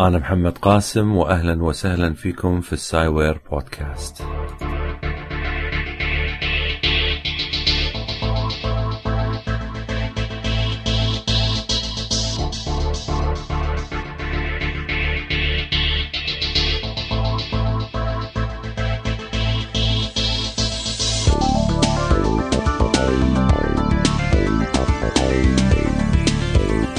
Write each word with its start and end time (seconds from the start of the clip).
أنا 0.00 0.18
محمد 0.18 0.58
قاسم 0.58 1.16
وأهلا 1.16 1.62
وسهلا 1.62 2.14
فيكم 2.14 2.60
في 2.60 2.72
السايوير 2.72 3.40
بودكاست. 3.50 4.22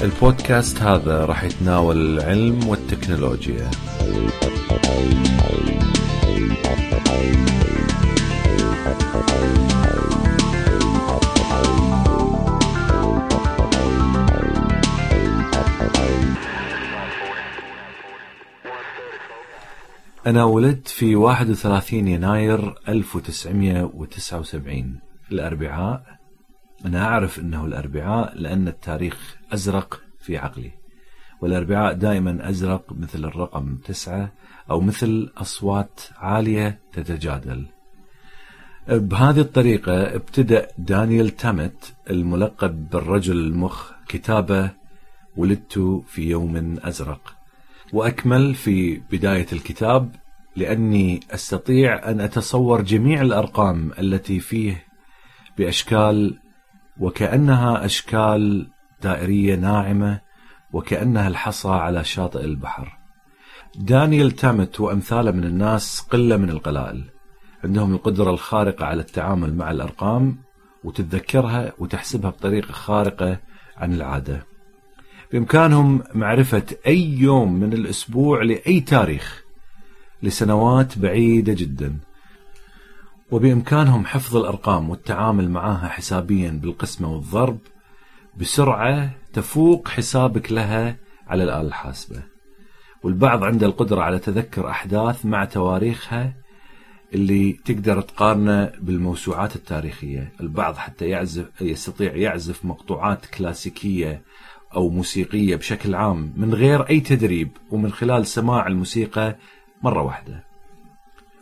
البودكاست 0.03 0.81
هذا 0.81 1.25
راح 1.25 1.43
يتناول 1.43 1.97
العلم 1.97 2.67
والتكنولوجيا 2.89 3.71
أنا 20.27 20.43
ولدت 20.43 20.87
في 20.87 21.15
31 21.15 22.07
يناير 22.07 22.75
1979 22.87 24.99
الأربعاء 25.31 26.03
أنا 26.85 27.05
أعرف 27.05 27.39
أنه 27.39 27.65
الأربعاء 27.65 28.33
لأن 28.35 28.67
التاريخ 28.67 29.37
أزرق 29.53 30.01
في 30.19 30.37
عقلي. 30.37 30.78
والأربعاء 31.41 31.93
دائما 31.93 32.49
أزرق 32.49 32.83
مثل 32.91 33.25
الرقم 33.25 33.75
تسعة 33.75 34.31
أو 34.71 34.81
مثل 34.81 35.31
أصوات 35.37 36.01
عالية 36.17 36.79
تتجادل. 36.93 37.65
بهذه 38.87 39.39
الطريقة 39.39 40.15
ابتدأ 40.15 40.67
دانيال 40.77 41.29
تامت 41.29 41.93
الملقب 42.09 42.89
بالرجل 42.89 43.37
المخ 43.37 43.91
كتابة 44.07 44.71
ولدت 45.37 46.03
في 46.07 46.29
يوم 46.29 46.77
أزرق. 46.83 47.35
وأكمل 47.93 48.55
في 48.55 49.01
بداية 49.11 49.47
الكتاب 49.53 50.15
لأني 50.55 51.19
أستطيع 51.31 52.09
أن 52.09 52.21
أتصور 52.21 52.81
جميع 52.81 53.21
الأرقام 53.21 53.91
التي 53.99 54.39
فيه 54.39 54.83
بأشكال 55.57 56.39
وكأنها 56.99 57.85
أشكال 57.85 58.67
دائرية 59.03 59.55
ناعمة 59.55 60.21
وكأنها 60.73 61.27
الحصى 61.27 61.69
على 61.69 62.03
شاطئ 62.03 62.45
البحر. 62.45 62.97
دانيال 63.75 64.31
تامت 64.31 64.79
وأمثاله 64.79 65.31
من 65.31 65.43
الناس 65.43 65.99
قلة 65.99 66.37
من 66.37 66.49
القلائل. 66.49 67.03
عندهم 67.63 67.93
القدرة 67.93 68.29
الخارقة 68.29 68.85
على 68.85 69.01
التعامل 69.01 69.55
مع 69.55 69.71
الأرقام 69.71 70.37
وتتذكرها 70.83 71.73
وتحسبها 71.79 72.29
بطريقة 72.29 72.71
خارقة 72.71 73.39
عن 73.77 73.93
العادة. 73.93 74.45
بإمكانهم 75.31 76.03
معرفة 76.13 76.63
أي 76.87 77.09
يوم 77.09 77.53
من 77.53 77.73
الأسبوع 77.73 78.43
لأي 78.43 78.79
تاريخ 78.79 79.43
لسنوات 80.23 80.97
بعيدة 80.97 81.53
جدا. 81.53 81.97
وبإمكانهم 83.31 84.05
حفظ 84.05 84.37
الأرقام 84.37 84.89
والتعامل 84.89 85.49
معها 85.49 85.87
حسابيا 85.87 86.59
بالقسمة 86.63 87.11
والضرب 87.13 87.59
بسرعة 88.37 89.11
تفوق 89.33 89.87
حسابك 89.87 90.51
لها 90.51 90.97
على 91.27 91.43
الآلة 91.43 91.67
الحاسبة. 91.67 92.23
والبعض 93.03 93.43
عنده 93.43 93.67
القدرة 93.67 94.01
على 94.01 94.19
تذكر 94.19 94.69
أحداث 94.69 95.25
مع 95.25 95.45
تواريخها 95.45 96.33
اللي 97.13 97.53
تقدر 97.53 98.01
تقارنه 98.01 98.71
بالموسوعات 98.79 99.55
التاريخية. 99.55 100.31
البعض 100.41 100.75
حتى 100.75 101.05
يعزف 101.05 101.61
يستطيع 101.61 102.15
يعزف 102.15 102.65
مقطوعات 102.65 103.25
كلاسيكية 103.25 104.21
أو 104.75 104.89
موسيقية 104.89 105.55
بشكل 105.55 105.95
عام 105.95 106.33
من 106.37 106.53
غير 106.53 106.89
أي 106.89 106.99
تدريب 106.99 107.49
ومن 107.71 107.91
خلال 107.91 108.27
سماع 108.27 108.67
الموسيقى 108.67 109.35
مرة 109.83 110.01
واحدة. 110.01 110.43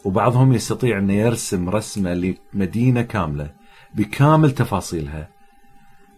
وبعضهم 0.06 0.54
يستطيع 0.54 0.98
أن 0.98 1.10
يرسم 1.10 1.70
رسمة 1.70 2.36
لمدينة 2.54 3.02
كاملة 3.02 3.50
بكامل 3.96 4.52
تفاصيلها. 4.52 5.37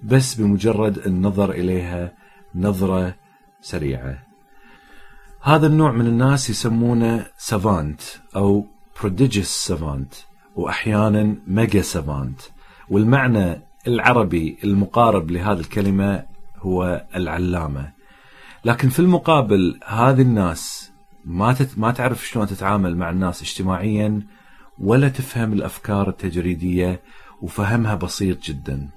بس 0.04 0.36
بمجرد 0.36 0.98
النظر 0.98 1.52
إليها 1.52 2.12
نظرة 2.56 3.16
سريعة. 3.62 4.24
هذا 5.42 5.68
النوع 5.68 5.92
من 5.92 6.08
الناس 6.08 6.50
يسمونه 6.50 7.26
سافانت 7.38 8.02
أو 8.36 8.66
prodigious 9.00 9.72
savant 9.72 10.16
وأحيانا 10.56 11.36
ميجا 11.48 11.82
سافانت 11.82 12.42
والمعنى 12.90 13.62
العربي 13.88 14.58
المقارب 14.64 15.32
لهذه 15.32 15.60
الكلمة 15.60 16.26
هو 16.58 17.06
العلامة. 17.16 17.92
لكن 18.66 18.90
في 18.90 19.00
المقابل 19.00 19.80
هذه 19.86 20.22
الناس 20.22 20.92
ما 21.26 21.54
تت... 21.54 21.78
ما 21.78 21.92
تعرف 21.92 22.28
شلون 22.28 22.48
تتعامل 22.48 22.98
مع 22.98 23.10
الناس 23.10 23.42
اجتماعيا 23.42 24.22
ولا 24.80 25.10
تفهم 25.10 25.54
الأفكار 25.54 26.10
التجريدية 26.10 27.02
وفهمها 27.42 27.96
بسيط 27.96 28.44
جدا. 28.44 28.90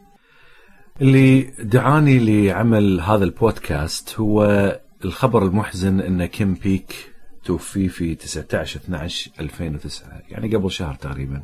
اللي 1.00 1.40
دعاني 1.58 2.18
لعمل 2.18 3.00
هذا 3.00 3.24
البودكاست 3.24 4.20
هو 4.20 4.80
الخبر 5.04 5.42
المحزن 5.46 6.00
إن 6.00 6.26
كيم 6.26 6.54
بيك 6.54 7.12
توفي 7.44 7.88
في 7.88 8.14
19 8.14 8.80
12 8.80 9.30
2009 9.40 10.22
يعني 10.28 10.56
قبل 10.56 10.70
شهر 10.70 10.94
تقريبا. 10.94 11.42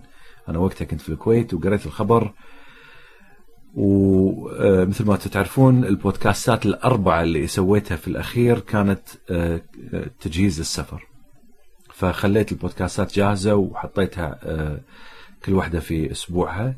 أنا 0.49 0.59
وقتها 0.59 0.85
كنت 0.85 1.01
في 1.01 1.09
الكويت 1.09 1.55
وقريت 1.55 1.87
الخبر. 1.87 2.33
ومثل 3.75 5.05
ما 5.05 5.17
تعرفون 5.17 5.85
البودكاستات 5.85 6.67
الأربعة 6.67 7.23
اللي 7.23 7.47
سويتها 7.47 7.97
في 7.97 8.09
الأخير 8.09 8.59
كانت 8.59 9.01
آه، 9.31 9.61
تجهيز 10.21 10.59
للسفر. 10.59 11.07
فخليت 11.95 12.53
البودكاستات 12.53 13.15
جاهزة 13.15 13.55
وحطيتها 13.55 14.39
آه، 14.43 14.81
كل 15.45 15.55
واحدة 15.55 15.81
في 15.81 16.13
أسبوعها. 16.13 16.75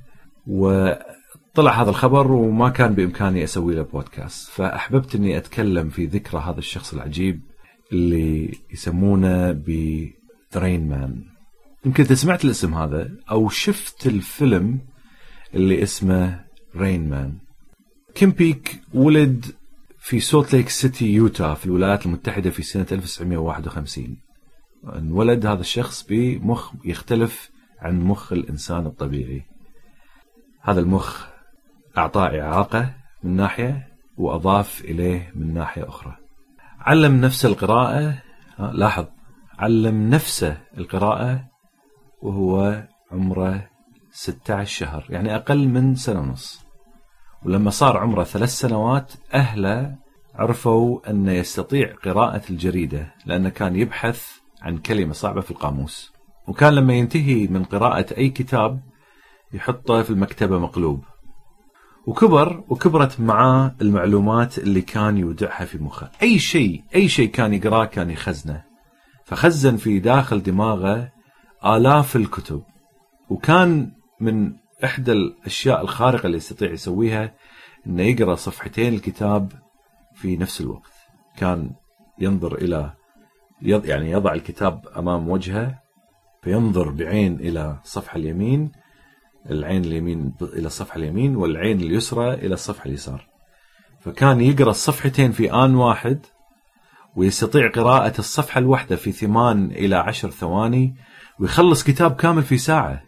وطلع 1.52 1.82
هذا 1.82 1.90
الخبر 1.90 2.32
وما 2.32 2.68
كان 2.68 2.94
بإمكاني 2.94 3.44
أسوي 3.44 3.74
له 3.74 3.82
بودكاست 3.82 4.50
فأحببت 4.50 5.14
أني 5.14 5.36
أتكلم 5.36 5.88
في 5.88 6.06
ذكرى 6.06 6.40
هذا 6.40 6.58
الشخص 6.58 6.94
العجيب 6.94 7.40
اللي 7.92 8.58
يسمونه 8.72 9.52
بترين 9.52 10.88
مان 10.88 11.24
يمكن 11.84 12.02
انت 12.02 12.12
سمعت 12.12 12.44
الاسم 12.44 12.74
هذا 12.74 13.10
أو 13.30 13.48
شفت 13.48 14.06
الفيلم 14.06 14.78
اللي 15.54 15.82
اسمه 15.82 16.44
Rain 16.76 17.08
Man 17.08 17.38
كيم 18.14 18.30
بيك 18.30 18.80
ولد 18.94 19.46
في 19.98 20.20
سولت 20.20 20.52
ليك 20.54 20.68
سيتي 20.68 21.06
يوتا 21.06 21.54
في 21.54 21.66
الولايات 21.66 22.06
المتحدة 22.06 22.50
في 22.50 22.62
سنة 22.62 22.86
1951 22.92 24.16
انولد 24.84 25.46
هذا 25.46 25.60
الشخص 25.60 26.06
بمخ 26.08 26.72
يختلف 26.84 27.50
عن 27.80 28.00
مخ 28.00 28.32
الإنسان 28.32 28.86
الطبيعي. 28.86 29.42
هذا 30.62 30.80
المخ 30.80 31.29
أعطاه 31.98 32.40
إعاقة 32.40 32.92
من 33.22 33.36
ناحية 33.36 33.88
وأضاف 34.16 34.80
إليه 34.80 35.32
من 35.34 35.54
ناحية 35.54 35.88
أخرى. 35.88 36.16
علم 36.80 37.20
نفسه 37.20 37.48
القراءة 37.48 38.18
لاحظ 38.58 39.06
علم 39.58 40.10
نفسه 40.10 40.56
القراءة 40.78 41.44
وهو 42.22 42.82
عمره 43.12 43.68
16 44.10 44.64
شهر 44.64 45.06
يعني 45.10 45.36
أقل 45.36 45.68
من 45.68 45.94
سنة 45.94 46.20
ونص. 46.20 46.64
ولما 47.44 47.70
صار 47.70 47.96
عمره 47.96 48.24
ثلاث 48.24 48.48
سنوات 48.48 49.12
أهله 49.34 49.96
عرفوا 50.34 51.10
أنه 51.10 51.32
يستطيع 51.32 51.94
قراءة 52.04 52.42
الجريدة 52.50 53.14
لأنه 53.26 53.48
كان 53.48 53.76
يبحث 53.76 54.26
عن 54.62 54.78
كلمة 54.78 55.12
صعبة 55.12 55.40
في 55.40 55.50
القاموس. 55.50 56.12
وكان 56.48 56.74
لما 56.74 56.94
ينتهي 56.94 57.46
من 57.46 57.64
قراءة 57.64 58.16
أي 58.18 58.28
كتاب 58.28 58.80
يحطه 59.52 60.02
في 60.02 60.10
المكتبة 60.10 60.58
مقلوب. 60.58 61.04
وكبر 62.10 62.64
وكبرت 62.68 63.20
معاه 63.20 63.74
المعلومات 63.80 64.58
اللي 64.58 64.80
كان 64.80 65.16
يودعها 65.18 65.64
في 65.64 65.78
مخه. 65.78 66.10
أي 66.22 66.38
شيء 66.38 66.82
أي 66.94 67.08
شيء 67.08 67.30
كان 67.30 67.54
يقرأه 67.54 67.84
كان 67.84 68.10
يخزنه. 68.10 68.64
فخزن 69.24 69.76
في 69.76 69.98
داخل 69.98 70.42
دماغه 70.42 71.12
آلاف 71.66 72.16
الكتب. 72.16 72.62
وكان 73.28 73.92
من 74.20 74.52
إحدى 74.84 75.12
الأشياء 75.12 75.82
الخارقة 75.82 76.26
اللي 76.26 76.36
يستطيع 76.36 76.70
يسويها 76.72 77.34
أنه 77.86 78.02
يقرأ 78.02 78.34
صفحتين 78.34 78.94
الكتاب 78.94 79.52
في 80.14 80.36
نفس 80.36 80.60
الوقت. 80.60 80.92
كان 81.36 81.70
ينظر 82.18 82.54
إلى 82.54 82.92
يعني 83.62 84.10
يضع 84.10 84.32
الكتاب 84.32 84.86
أمام 84.96 85.28
وجهه 85.28 85.78
فينظر 86.42 86.90
بعين 86.90 87.34
إلى 87.34 87.78
الصفحة 87.84 88.16
اليمين 88.16 88.72
العين 89.50 89.84
اليمين 89.84 90.32
إلى 90.42 90.66
الصفحة 90.66 90.96
اليمين 90.96 91.36
والعين 91.36 91.80
اليسرى 91.80 92.34
إلى 92.34 92.54
الصفحة 92.54 92.86
اليسار. 92.86 93.26
فكان 94.00 94.40
يقرأ 94.40 94.70
الصفحتين 94.70 95.32
في 95.32 95.52
آن 95.52 95.74
واحد 95.74 96.26
ويستطيع 97.16 97.70
قراءة 97.70 98.18
الصفحة 98.18 98.58
الواحدة 98.58 98.96
في 98.96 99.12
ثمان 99.12 99.70
إلى 99.70 99.96
عشر 99.96 100.30
ثواني 100.30 100.94
ويخلص 101.40 101.84
كتاب 101.84 102.16
كامل 102.16 102.42
في 102.42 102.58
ساعة. 102.58 103.02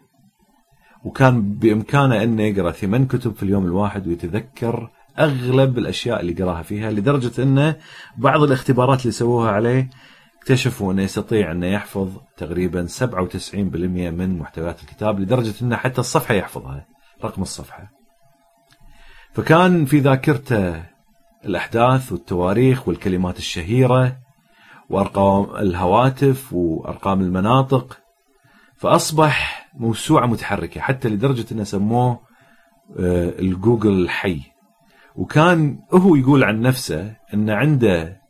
وكان 1.04 1.58
بإمكانه 1.58 2.22
أنه 2.22 2.42
يقرأ 2.42 2.70
ثمان 2.70 3.06
كتب 3.06 3.34
في 3.34 3.42
اليوم 3.42 3.66
الواحد 3.66 4.08
ويتذكر 4.08 4.90
أغلب 5.18 5.78
الأشياء 5.78 6.20
اللي 6.20 6.32
قرأها 6.32 6.62
فيها 6.62 6.90
لدرجة 6.90 7.42
أنه 7.42 7.76
بعض 8.16 8.42
الاختبارات 8.42 9.00
اللي 9.00 9.12
سووها 9.12 9.50
عليه 9.50 9.90
اكتشفوا 10.42 10.92
أنه 10.92 11.02
يستطيع 11.02 11.52
أنه 11.52 11.66
يحفظ 11.66 12.08
تقريبا 12.36 12.86
97% 12.86 13.54
من 13.54 14.38
محتويات 14.38 14.80
الكتاب 14.82 15.20
لدرجة 15.20 15.54
أنه 15.62 15.76
حتى 15.76 16.00
الصفحة 16.00 16.34
يحفظها 16.34 16.86
رقم 17.24 17.42
الصفحة. 17.42 17.90
فكان 19.32 19.84
في 19.84 19.98
ذاكرته 19.98 20.82
الأحداث 21.44 22.12
والتواريخ 22.12 22.88
والكلمات 22.88 23.38
الشهيرة 23.38 24.16
وأرقام 24.90 25.56
الهواتف 25.56 26.52
وأرقام 26.52 27.20
المناطق 27.20 27.98
فأصبح 28.76 29.66
موسوعة 29.74 30.26
متحركة 30.26 30.80
حتى 30.80 31.08
لدرجة 31.08 31.44
أنه 31.52 31.64
سموه 31.64 32.20
آه، 32.98 33.38
الجوجل 33.38 34.02
الحي 34.02 34.40
وكان 35.16 35.78
هو 35.92 36.16
يقول 36.16 36.44
عن 36.44 36.60
نفسه 36.60 37.16
أن 37.34 37.50
عنده 37.50 38.21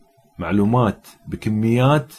معلومات 0.43 1.07
بكميات 1.27 2.15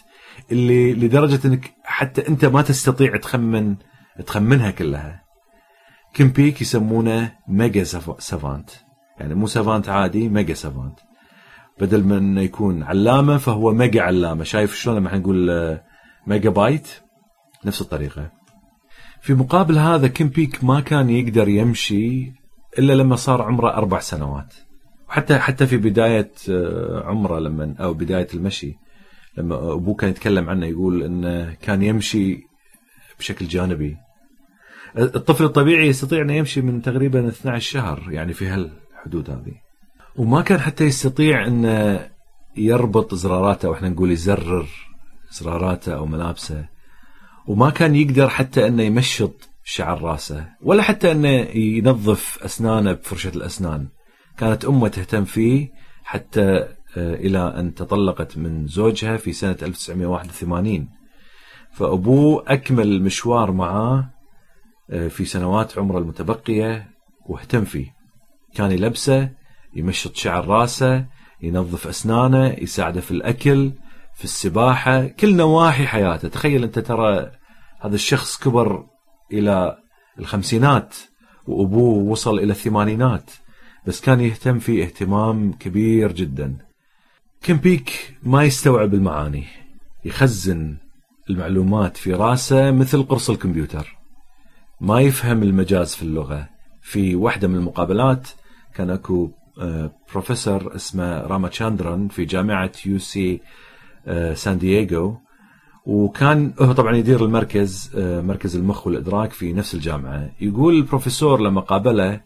اللي 0.51 0.93
لدرجة 0.93 1.47
أنك 1.47 1.73
حتى 1.83 2.27
أنت 2.27 2.45
ما 2.45 2.61
تستطيع 2.61 3.17
تخمن 3.17 3.75
تخمنها 4.25 4.71
كلها. 4.71 5.23
كيم 6.13 6.29
بيك 6.29 6.61
يسمونه 6.61 7.31
mega 7.47 7.83
savant. 8.19 8.69
يعني 9.19 9.35
مو 9.35 9.47
savant 9.47 9.89
عادي 9.89 10.29
mega 10.29 10.53
savant. 10.53 10.99
بدل 11.79 12.03
من 12.03 12.37
يكون 12.37 12.83
علامة 12.83 13.37
فهو 13.37 13.71
mega 13.71 14.01
علامة. 14.01 14.43
شايف 14.43 14.75
شلون 14.75 14.97
لما 14.97 15.17
نقول 15.17 15.49
آه، 15.49 15.83
ميجا 16.27 16.49
بايت 16.49 16.87
نفس 17.65 17.81
الطريقة. 17.81 18.31
في 19.21 19.33
مقابل 19.33 19.77
هذا 19.77 20.07
كيم 20.07 20.27
بيك 20.27 20.63
ما 20.63 20.79
كان 20.79 21.09
يقدر 21.09 21.47
يمشي 21.47 22.33
إلا 22.79 22.93
لما 22.93 23.15
صار 23.15 23.41
عمره 23.41 23.69
أربع 23.73 23.99
سنوات. 23.99 24.53
وحتى 25.13 25.39
حتى 25.39 25.67
في 25.67 25.77
بداية 25.77 26.31
آه، 26.49 27.03
عمره 27.05 27.39
لما 27.39 27.75
أو 27.79 27.93
بداية 27.93 28.27
المشي 28.33 28.77
لما 29.37 29.73
أبوه 29.73 29.95
كان 29.95 30.09
يتكلم 30.09 30.49
عنه 30.49 30.65
يقول 30.65 31.03
إنه 31.03 31.53
كان 31.53 31.81
يمشي 31.81 32.39
بشكل 33.19 33.47
جانبي. 33.47 33.97
الطفل 34.97 35.43
الطبيعي 35.43 35.87
يستطيع 35.87 36.21
انه 36.21 36.33
يمشي 36.33 36.61
من 36.61 36.81
تقريبا 36.81 37.27
12 37.27 37.71
شهر 37.71 38.11
يعني 38.11 38.33
في 38.33 38.47
هالحدود 38.47 39.29
هذه. 39.29 39.53
وما 40.15 40.41
كان 40.41 40.59
حتى 40.59 40.83
يستطيع 40.83 41.47
انه 41.47 42.09
يربط 42.57 43.15
زراراته 43.15 43.65
أو 43.65 43.73
إحنا 43.73 43.89
نقول 43.89 44.11
يزرر 44.11 44.67
زراراته 45.31 45.93
أو 45.93 46.05
ملابسه. 46.05 46.65
وما 47.47 47.69
كان 47.69 47.95
يقدر 47.95 48.29
حتى 48.29 48.67
انه 48.67 48.83
يمشط 48.83 49.49
شعر 49.63 50.01
راسه 50.01 50.47
ولا 50.61 50.83
حتى 50.83 51.11
انه 51.11 51.29
ينظف 51.55 52.43
أسنانه 52.43 52.93
بفرشة 52.93 53.31
الأسنان. 53.35 53.87
كانت 54.37 54.65
أمة 54.65 54.87
تهتم 54.87 55.25
فيه 55.25 55.71
حتى 56.03 56.67
آه، 56.97 57.15
إلى 57.15 57.39
أن 57.39 57.73
تطلقت 57.73 58.37
من 58.37 58.67
زوجها 58.67 59.17
في 59.17 59.33
سنة 59.33 59.57
1981 59.61 60.89
فأبوه 61.71 62.43
أكمل 62.47 62.87
المشوار 62.87 63.51
معاه 63.51 64.09
في 65.09 65.25
سنوات 65.25 65.77
عمره 65.77 65.97
المتبقية 65.97 66.91
واهتم 67.25 67.65
فيه. 67.65 67.93
كان 68.55 68.71
يلبسه 68.71 69.29
يمشط 69.75 70.15
شعر 70.15 70.47
راسه 70.47 71.05
ينظف 71.41 71.87
أسنانه 71.87 72.47
يساعده 72.47 73.01
في 73.01 73.11
الأكل 73.11 73.71
في 74.15 74.23
السباحة 74.23 75.07
كل 75.07 75.35
نواحي 75.35 75.87
حياته. 75.87 76.27
تخيل 76.27 76.63
أنت 76.63 76.79
ترى 76.79 77.31
هذا 77.81 77.95
الشخص 77.95 78.37
كبر 78.37 78.85
إلى 79.31 79.77
الخمسينات 80.19 80.95
وأبوه 81.47 82.03
وصل 82.03 82.39
إلى 82.39 82.51
الثمانينات. 82.51 83.31
بس 83.87 84.01
كان 84.01 84.21
يهتم 84.21 84.59
فيه 84.59 84.83
اهتمام 84.83 85.53
كبير 85.53 86.11
جدا. 86.11 86.57
كيم 87.41 87.57
بيك 87.57 88.17
ما 88.23 88.43
يستوعب 88.43 88.93
المعاني 88.93 89.45
يخزن 90.05 90.77
المعلومات 91.29 91.97
في 91.97 92.13
راسه 92.13 92.71
مثل 92.71 93.03
قرص 93.03 93.29
الكمبيوتر. 93.29 93.97
ما 94.81 95.01
يفهم 95.01 95.43
المجاز 95.43 95.95
في 95.95 96.03
اللغة. 96.03 96.49
في 96.81 97.15
واحدة 97.15 97.47
من 97.47 97.55
المقابلات 97.55 98.27
كان 98.75 98.89
أكو 98.89 99.31
آه، 99.61 99.91
بروفيسور 100.11 100.75
اسمه 100.75 101.21
راما 101.21 101.47
تشاندران 101.47 102.07
في 102.07 102.25
جامعة 102.25 102.71
UC 102.85 103.41
آه، 104.07 104.33
سان 104.33 104.57
دييغو. 104.57 105.17
وكان 105.85 106.53
هو 106.59 106.71
طبعا 106.71 106.95
يدير 106.95 107.25
المركز 107.25 107.91
آه، 107.95 108.21
مركز 108.21 108.55
المخ 108.55 108.87
والإدراك 108.87 109.31
في 109.31 109.53
نفس 109.53 109.75
الجامعة. 109.75 110.29
يقول 110.41 110.73
البروفيسور 110.73 111.41
لما 111.41 111.61
قابله 111.61 112.21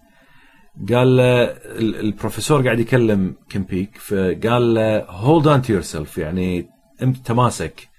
قال 0.94 1.18
له 1.18 1.44
البروفيسور 1.80 2.64
قاعد 2.64 2.80
يكلم 2.80 3.36
كيم 3.50 3.64
بيك 3.64 3.98
فقال 3.98 4.74
له 4.74 5.06
hold 5.10 5.48
on 5.48 5.62
to 5.62 5.74
yourself 5.74 6.18
يعني 6.18 6.70
انت 7.02 7.18
تماسك 7.18 7.90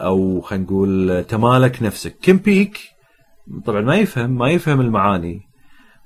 أو 0.00 0.40
خلينا 0.40 0.64
نقول 0.64 1.24
تمالك 1.28 1.82
نفسك. 1.82 2.18
كيم 2.18 2.36
بيك 2.36 2.78
طبعا 3.66 3.80
ما 3.80 3.96
يفهم 3.96 4.38
ما 4.38 4.50
يفهم 4.50 4.80
المعاني 4.80 5.40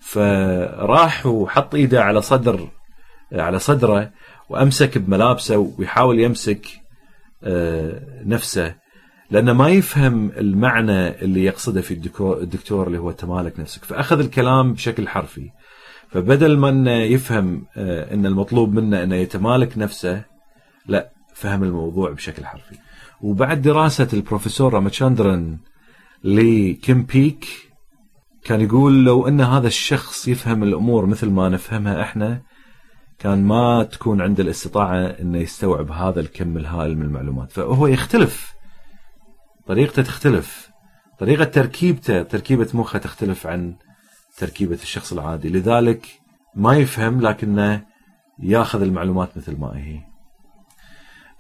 فراح 0.01 1.27
وحط 1.27 1.75
إيده 1.75 2.05
على 2.05 2.23
صدر 2.23 2.69
على 3.33 3.59
صدره 3.59 4.11
وأمسك 4.49 4.99
بملابسه 4.99 5.73
ويحاول 5.79 6.21
يمسك 6.21 6.67
آه، 7.45 8.23
نفسه. 8.25 8.75
لأنه 9.31 9.53
ما 9.53 9.69
يفهم 9.69 10.31
المعنى 10.37 11.09
اللي 11.09 11.45
يقصده 11.45 11.81
في 11.81 11.95
الدكتور 12.21 12.87
اللي 12.87 12.99
هو 12.99 13.11
تمالك 13.11 13.61
نفسك. 13.61 13.85
فأخذ 13.85 14.19
الكلام 14.21 14.73
بشكل 14.73 15.09
حرفي. 15.09 15.51
فبدل 16.11 16.59
ما 16.59 16.69
إنه 16.69 16.91
يفهم 16.91 17.67
آه، 17.77 18.15
إن 18.15 18.27
المطلوب 18.27 18.75
منه 18.75 19.03
إنه 19.03 19.17
يتمالك 19.17 19.79
نفسه 19.79 20.25
لا 20.87 21.11
فهم 21.35 21.65
الموضوع 21.65 22.13
بشكل 22.13 22.47
حرفي. 22.47 22.75
وبعد 23.21 23.63
دراسة 23.63 24.09
البروفيسور 24.13 24.75
رامتشاندرن 24.75 25.59
لكيم 26.25 27.03
بيك 27.03 27.47
كان 28.45 28.61
يقول 28.61 29.05
لو 29.05 29.29
إن 29.29 29.41
هذا 29.41 29.67
الشخص 29.67 30.29
يفهم 30.29 30.63
الأمور 30.63 31.07
مثل 31.07 31.31
ما 31.31 31.49
نفهمها 31.49 32.03
إحنا 32.03 32.43
كان 33.19 33.45
ما 33.45 33.85
تكون 33.85 34.21
عنده 34.21 34.43
الاستطاعة 34.43 35.07
إنه 35.07 35.39
يستوعب 35.39 35.91
هذا 35.91 36.21
الكم 36.21 36.57
الهائل 36.57 36.99
من 36.99 37.03
المعلومات. 37.03 37.53
فهو 37.53 37.87
يختلف 37.87 38.58
طريقته 39.69 40.03
تختلف. 40.03 40.71
طريقة 41.19 41.45
تركيبته 41.45 42.23
تركيبة 42.23 42.69
مخه 42.75 42.99
تختلف 42.99 43.47
عن 43.47 43.75
تركيبة 44.39 44.79
الشخص 44.83 45.13
العادي. 45.13 45.49
لذلك 45.49 46.07
ما 46.55 46.77
يفهم 46.77 47.21
لكنه 47.21 47.85
ياخذ 48.43 48.83
المعلومات 48.83 49.37
مثل 49.37 49.57
ما 49.59 49.77
هي. 49.77 50.01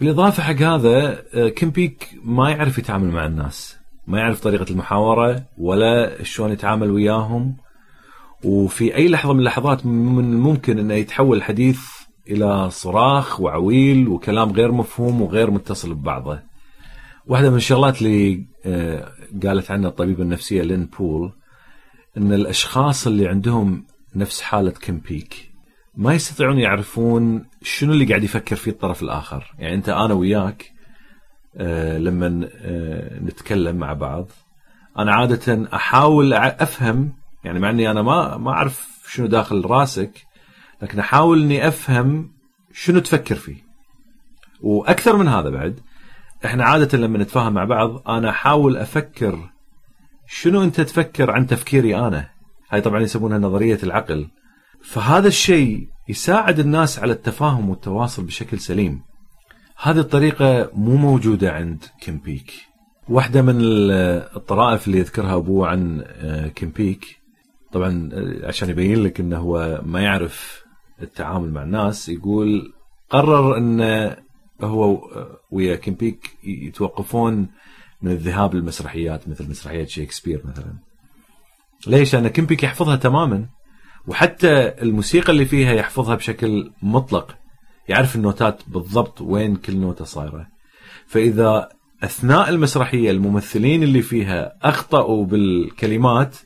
بالإضافة 0.01 0.43
حق 0.43 0.63
هذا 0.63 1.23
كيم 1.49 1.71
بيك 1.71 2.19
ما 2.25 2.51
يعرف 2.51 2.79
يتعامل 2.79 3.11
مع 3.11 3.27
الناس. 3.27 3.79
ما 4.07 4.19
يعرف 4.19 4.41
طريقة 4.41 4.71
المحاورة 4.71 5.45
ولا 5.59 6.23
شلون 6.23 6.53
يتعامل 6.53 6.91
وياهم. 6.91 7.57
وفي 8.45 8.95
أي 8.95 9.09
لحظة 9.09 9.33
من 9.33 9.39
اللحظات 9.41 9.87
من 9.87 10.33
الممكن 10.33 10.79
أنه 10.79 10.95
يتحول 10.95 11.37
الحديث 11.37 11.81
إلى 12.29 12.71
صراخ 12.71 13.41
وعويل 13.41 14.09
وكلام 14.09 14.53
غير 14.53 14.73
مفهوم 14.73 15.23
وغير 15.23 15.51
متصل 15.51 15.95
ببعضه. 15.95 16.48
واحدة 17.29 17.51
من 17.51 17.57
الشغلات 17.57 18.03
اللي 18.03 18.47
آه، 18.67 19.13
قالت 19.43 19.71
عنها 19.71 19.89
الطبيبة 19.89 20.23
النفسية 20.23 20.63
لين 20.63 20.87
بول 20.87 21.33
أن 22.17 22.33
الأشخاص 22.33 23.07
اللي 23.07 23.29
عندهم 23.29 23.87
نفس 24.17 24.43
حالة 24.43 24.71
كيم 24.71 24.99
بيك 24.99 25.51
ما 25.97 26.15
يستطيعون 26.15 26.59
يعرفون 26.59 27.45
شنو 27.63 27.93
اللي 27.93 28.05
قاعد 28.05 28.25
يفكر 28.25 28.57
فيه 28.57 28.71
الطرف 28.71 29.03
الآخر. 29.03 29.55
يعني 29.59 29.75
أنت 29.75 29.89
أنا 29.89 30.15
وياك 30.15 30.73
آه، 31.57 31.99
لما 31.99 32.49
آه، 32.55 33.19
نتكلم 33.19 33.77
مع 33.77 33.93
بعض 33.93 34.29
أنا 34.99 35.13
عادة 35.13 35.69
أحاول 35.75 36.33
أفهم 36.33 37.13
يعني 37.45 37.59
مع 37.59 37.71
إني 37.71 37.91
أنا 37.91 38.03
ما 38.03 38.37
ما 38.37 38.51
أعرف 38.51 39.05
شنو 39.09 39.27
داخل 39.27 39.65
راسك 39.65 40.27
لكن 40.83 40.99
أحاول 40.99 41.43
إني 41.43 41.69
أفهم 41.69 42.33
شنو 42.73 43.01
تفكر 43.01 43.35
فيه. 43.35 43.69
وأكثر 44.61 45.17
من 45.17 45.29
هذا 45.29 45.51
بعد 45.51 45.81
إحنا 46.45 46.65
عادة 46.65 46.99
لما 46.99 47.19
نتفاهم 47.19 47.53
مع 47.53 47.65
بعض 47.65 48.09
أنا 48.09 48.31
أحاول 48.31 48.77
أفكر 48.77 49.51
شنو 50.29 50.63
أنت 50.63 50.81
تفكر 50.81 51.31
عن 51.31 51.47
تفكيري 51.47 51.97
أنا؟ 51.97 52.29
هاي 52.71 52.81
طبعا 52.81 53.01
يسمونها 53.01 53.39
نظرية 53.39 53.79
العقل. 53.83 54.29
فهذا 54.83 55.29
الشيء 55.29 55.89
يساعد 56.09 56.59
الناس 56.59 56.99
على 56.99 57.13
التفاهم 57.13 57.71
والتواصل 57.71 58.25
بشكل 58.25 58.59
سليم. 58.59 59.03
هذه 59.83 59.99
الطريقة 59.99 60.71
مو 60.75 60.97
موجودة 60.97 61.53
عند 61.53 61.85
كيم 62.01 62.19
بيك 62.19 62.53
واحدة 63.09 63.43
من 63.43 63.57
الطرائف 64.37 64.87
اللي 64.87 64.99
يذكرها 64.99 65.37
أبوه 65.37 65.69
عن 65.69 66.05
آه، 66.07 66.49
كيم 66.49 66.71
بيك 66.71 67.05
طبعا 67.73 68.11
آه، 68.13 68.47
عشان 68.49 68.71
يبين 68.71 69.03
لك 69.03 69.21
إنه 69.21 69.39
هو 69.39 69.81
ما 69.85 70.01
يعرف 70.01 70.65
التعامل 71.03 71.53
مع 71.53 71.63
الناس 71.63 72.09
يقول 72.09 72.73
قرر 73.11 73.57
انه 73.57 74.17
هو 74.63 75.01
ويا 75.51 75.77
كيم 75.77 75.95
بيك 75.95 76.37
يتوقفون 76.45 77.49
من 78.03 78.11
الذهاب 78.11 78.55
للمسرحيات 78.55 79.29
مثل 79.29 79.51
مسرحية 79.51 79.87
شكسبير 79.87 80.43
مثلا. 80.45 80.73
ليش؟ 81.87 82.15
لأن 82.15 82.29
كيم 82.29 82.47
بيك 82.47 82.63
يحفظها 82.63 82.97
تماما 82.97 83.47
وحتى 84.07 84.69
الموسيقى 84.83 85.33
اللي 85.33 85.45
فيها 85.45 85.73
يحفظها 85.73 86.15
بشكل 86.15 86.71
مطلق 86.83 87.37
يعرف 87.89 88.17
النوتات 88.17 88.63
بالضبط 88.67 89.21
وين 89.21 89.57
كل 89.57 89.77
نوتة 89.77 90.05
صايرة. 90.05 90.47
فإذا 91.07 91.69
أثناء 92.03 92.49
المسرحية 92.49 93.11
الممثلين 93.11 93.83
اللي 93.83 94.03
فيها 94.03 94.53
أخطأوا 94.63 95.27
بالكلمات 95.27 96.37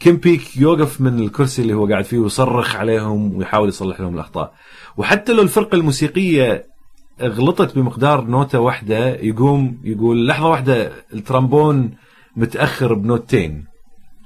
كيم 0.00 0.16
بيك 0.16 0.56
يوقف 0.56 1.00
من 1.00 1.18
الكرسي 1.18 1.62
اللي 1.62 1.74
هو 1.74 1.86
قاعد 1.86 2.04
فيه 2.04 2.18
ويصرخ 2.18 2.76
عليهم 2.76 3.36
ويحاول 3.36 3.68
يصلح 3.68 4.00
لهم 4.00 4.14
الأخطاء. 4.14 4.54
وحتى 4.96 5.32
لو 5.32 5.42
الفرقة 5.42 5.76
الموسيقية 5.76 6.75
غلطت 7.22 7.74
بمقدار 7.78 8.24
نوتة 8.24 8.58
واحدة 8.60 9.08
يقوم 9.08 9.80
يقول 9.84 10.26
لحظة 10.26 10.48
واحدة 10.48 10.92
ال 11.14 11.23
trombone 11.23 11.94
متأخر 12.36 12.94
بنوتين 12.94 13.64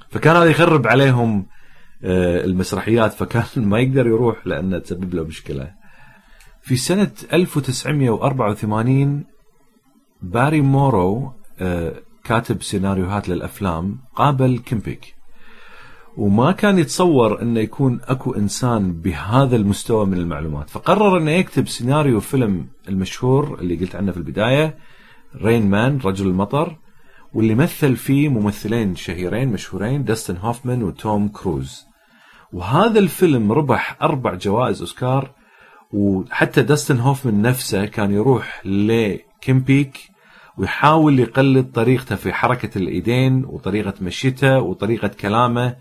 فكان 0.09 0.35
هذا 0.35 0.45
يخرب 0.45 0.87
عليهم 0.87 1.45
آه، 2.03 2.45
المسرحيات 2.45 3.13
فكان 3.13 3.45
ما 3.69 3.79
يقدر 3.79 4.07
يروح 4.07 4.47
لأنه 4.47 4.79
تسبب 4.79 5.13
له 5.13 5.23
مشكلة. 5.23 5.71
في 6.61 6.75
سنة 6.75 7.11
1984 7.33 9.25
باري 10.21 10.61
مورو 10.61 11.33
آه، 11.59 11.93
كاتب 12.23 12.61
سيناريوهات 12.63 13.29
للأفلام 13.29 13.99
قابل 14.15 14.59
كيمبيك. 14.59 15.15
وما 16.21 16.51
كان 16.51 16.79
يتصور 16.79 17.41
أنه 17.41 17.59
يكون 17.59 17.99
أكو 18.03 18.33
إنسان 18.33 18.93
بهذا 18.93 19.55
المستوى 19.55 20.05
من 20.05 20.17
المعلومات. 20.17 20.69
فقرر 20.69 21.17
أنه 21.17 21.31
يكتب 21.31 21.67
سيناريو 21.67 22.19
فيلم 22.19 22.67
المشهور 22.89 23.59
اللي 23.59 23.75
قلت 23.75 23.95
عنه 23.95 24.11
في 24.11 24.17
البداية 24.17 24.77
Rain 25.35 25.69
Man 25.69 25.99
رجل 26.05 26.27
المطر 26.27 26.77
واللي 27.33 27.55
مثل 27.55 27.95
فيه 27.95 28.29
ممثلين 28.29 28.95
شهيرين 28.95 29.47
مشهورين 29.47 30.03
داستن 30.03 30.37
هوفمان 30.37 30.83
وتوم 30.83 31.27
كروز 31.27 31.85
وهذا 32.53 32.99
الفيلم 32.99 33.51
ربح 33.51 33.97
أربع 34.01 34.33
جوائز 34.35 34.81
أوسكار 34.81 35.31
وحتى 35.91 36.61
داستن 36.61 36.99
هوفمان 36.99 37.41
نفسه 37.41 37.85
كان 37.85 38.11
يروح 38.11 38.61
لكيم 38.65 39.59
بيك 39.59 39.97
ويحاول 40.57 41.19
يقلد 41.19 41.71
طريقته 41.71 42.15
في 42.15 42.33
حركة 42.33 42.77
الإيدين 42.77 43.45
وطريقة 43.45 43.93
مشيته 44.01 44.59
وطريقة 44.59 45.07
كلامه. 45.07 45.75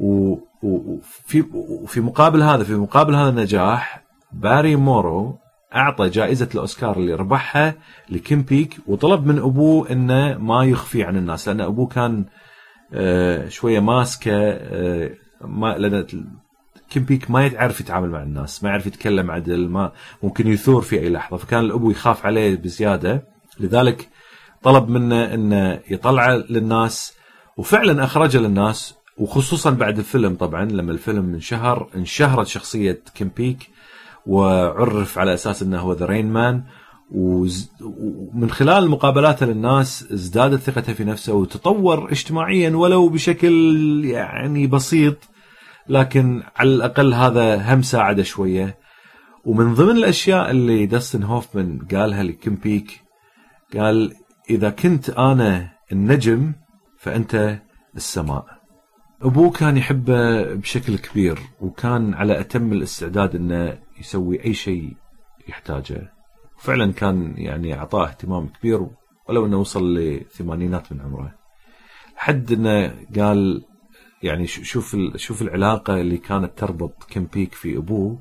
وفي 0.00 1.44
وفي 1.52 2.00
مقابل 2.00 2.42
هذا 2.42 2.64
في 2.64 2.74
مقابل 2.74 3.14
هذا 3.14 3.28
النجاح 3.28 4.02
باري 4.32 4.76
مورو 4.76 5.38
أعطى 5.74 6.08
جائزة 6.08 6.48
الأوسكار 6.54 6.96
اللي 6.96 7.14
ربحها 7.14 7.74
لكيم 8.08 8.42
بيك 8.42 8.76
وطلب 8.86 9.26
من 9.26 9.38
أبوه 9.38 9.90
إنه 9.90 10.38
ما 10.38 10.64
يخفي 10.64 11.04
عن 11.04 11.16
الناس 11.16 11.48
لأن 11.48 11.60
أبوه 11.60 11.86
كان 11.86 12.24
آه، 12.92 13.48
شوية 13.48 13.80
ماسكة 13.80 14.32
آه، 14.34 15.10
ما 15.40 15.78
لأن 15.78 16.06
كيم 16.90 17.04
بيك 17.04 17.30
ما 17.30 17.46
يعرف 17.46 17.80
يتعامل 17.80 18.10
مع 18.10 18.22
الناس 18.22 18.64
ما 18.64 18.70
يعرف 18.70 18.86
يتكلم 18.86 19.30
عدل 19.30 19.68
ما 19.68 19.92
ممكن 20.22 20.48
يثور 20.48 20.82
في 20.82 21.00
أي 21.00 21.08
لحظة 21.08 21.36
فكان 21.36 21.60
الأبو 21.60 21.90
يخاف 21.90 22.26
عليه 22.26 22.56
بزيادة. 22.56 23.24
لذلك 23.60 24.08
طلب 24.62 24.88
منه 24.88 25.34
إنه 25.34 25.80
يطلعه 25.90 26.34
للناس 26.34 27.16
وفعلا 27.56 28.04
اخرجه 28.04 28.38
للناس 28.38 28.94
وخصوصا 29.20 29.70
بعد 29.70 29.98
الفيلم 29.98 30.34
طبعا 30.34 30.64
لما 30.64 30.92
الفيلم 30.92 31.34
انشهر 31.34 31.88
انشهرت 31.96 32.46
شخصية 32.46 33.02
كيم 33.14 33.30
بيك 33.36 33.70
وعرف 34.26 35.18
على 35.18 35.34
أساس 35.34 35.62
إنه 35.62 35.80
هو 35.80 35.92
ذا 35.92 36.06
رين 36.06 36.32
مان 36.32 36.64
ومن 37.10 38.50
خلال 38.50 38.90
مقابلاته 38.90 39.46
للناس 39.46 40.12
ازدادت 40.12 40.60
ثقته 40.60 40.92
في 40.92 41.04
نفسه 41.04 41.32
وتطور 41.34 42.12
اجتماعيا 42.12 42.70
ولو 42.70 43.08
بشكل 43.08 43.54
يعني 44.04 44.66
بسيط 44.66 45.16
لكن 45.88 46.42
على 46.56 46.70
الأقل 46.70 47.14
هذا 47.14 47.74
هم 47.74 47.82
ساعده 47.82 48.22
شوية. 48.22 48.78
ومن 49.44 49.74
ضمن 49.74 49.96
الأشياء 49.96 50.50
اللي 50.50 50.86
داستن 50.86 51.22
هوفمان 51.22 51.78
قالها 51.94 52.22
لكيم 52.22 52.54
بيك 52.54 53.00
قال 53.76 54.14
إذا 54.50 54.70
كنت 54.70 55.10
أنا 55.10 55.70
النجم 55.92 56.52
فأنت 56.98 57.58
السماء. 57.96 58.59
أبوه 59.22 59.50
كان 59.50 59.76
يحبه 59.76 60.42
بشكل 60.54 60.98
كبير 60.98 61.38
وكان 61.60 62.14
على 62.14 62.40
أتم 62.40 62.72
الاستعداد 62.72 63.36
إنه 63.36 63.78
يسوي 64.00 64.44
أي 64.44 64.54
شيء 64.54 64.96
يحتاجه. 65.48 66.12
فعلا 66.58 66.92
كان 66.92 67.34
يعني 67.36 67.78
أعطاه 67.78 68.08
اهتمام 68.08 68.48
كبير 68.48 68.86
ولو 69.28 69.46
إنه 69.46 69.56
وصل 69.60 69.94
لثمانينات 69.94 70.92
من 70.92 71.00
عمره. 71.00 71.34
حد 72.16 72.52
إنه 72.52 72.94
قال 73.16 73.64
يعني 74.22 74.46
شوف 74.46 74.96
شوف 75.16 75.42
العلاقة 75.42 76.00
اللي 76.00 76.18
كانت 76.18 76.58
تربط 76.58 77.04
كيم 77.04 77.28
بيك 77.34 77.54
في 77.54 77.76
أبوه. 77.76 78.18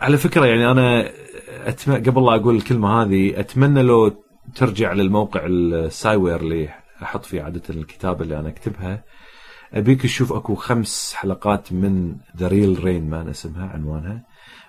على 0.00 0.16
فكرة 0.16 0.46
يعني 0.46 0.70
أنا 0.70 1.10
أتم... 1.48 1.94
قبل 1.94 2.24
لا 2.24 2.34
أقول 2.34 2.56
الكلمة 2.56 3.02
هذه 3.02 3.40
أتمنى 3.40 3.82
لو 3.82 4.24
ترجع 4.54 4.92
للموقع 4.92 5.46
السايوير 5.46 6.40
اللي 6.40 6.85
أحط 7.02 7.24
فيه 7.24 7.42
عادة 7.42 7.62
الكتاب 7.70 8.22
اللي 8.22 8.40
أنا 8.40 8.48
أكتبها. 8.48 9.04
أبيك 9.72 10.02
تشوف 10.02 10.32
أكو 10.32 10.54
خمس 10.54 11.14
حلقات 11.14 11.72
من 11.72 12.16
The 12.36 12.48
Real 12.48 12.84
Rain 12.84 13.10
Man 13.10 13.28
اسمها 13.28 13.68
عنوانها. 13.68 14.24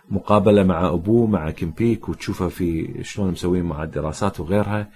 مقابلة 0.10 0.64
مع 0.64 0.90
ابوه 0.90 1.28
مع 1.28 1.50
كيم 1.52 1.72
بيك 1.72 2.10
وتشوفها 2.10 2.50
في 2.50 3.00
شلون 3.04 3.32
مسوين 3.32 3.64
مع 3.64 3.84
الدراسات 3.84 4.40
وغيرها. 4.40 4.90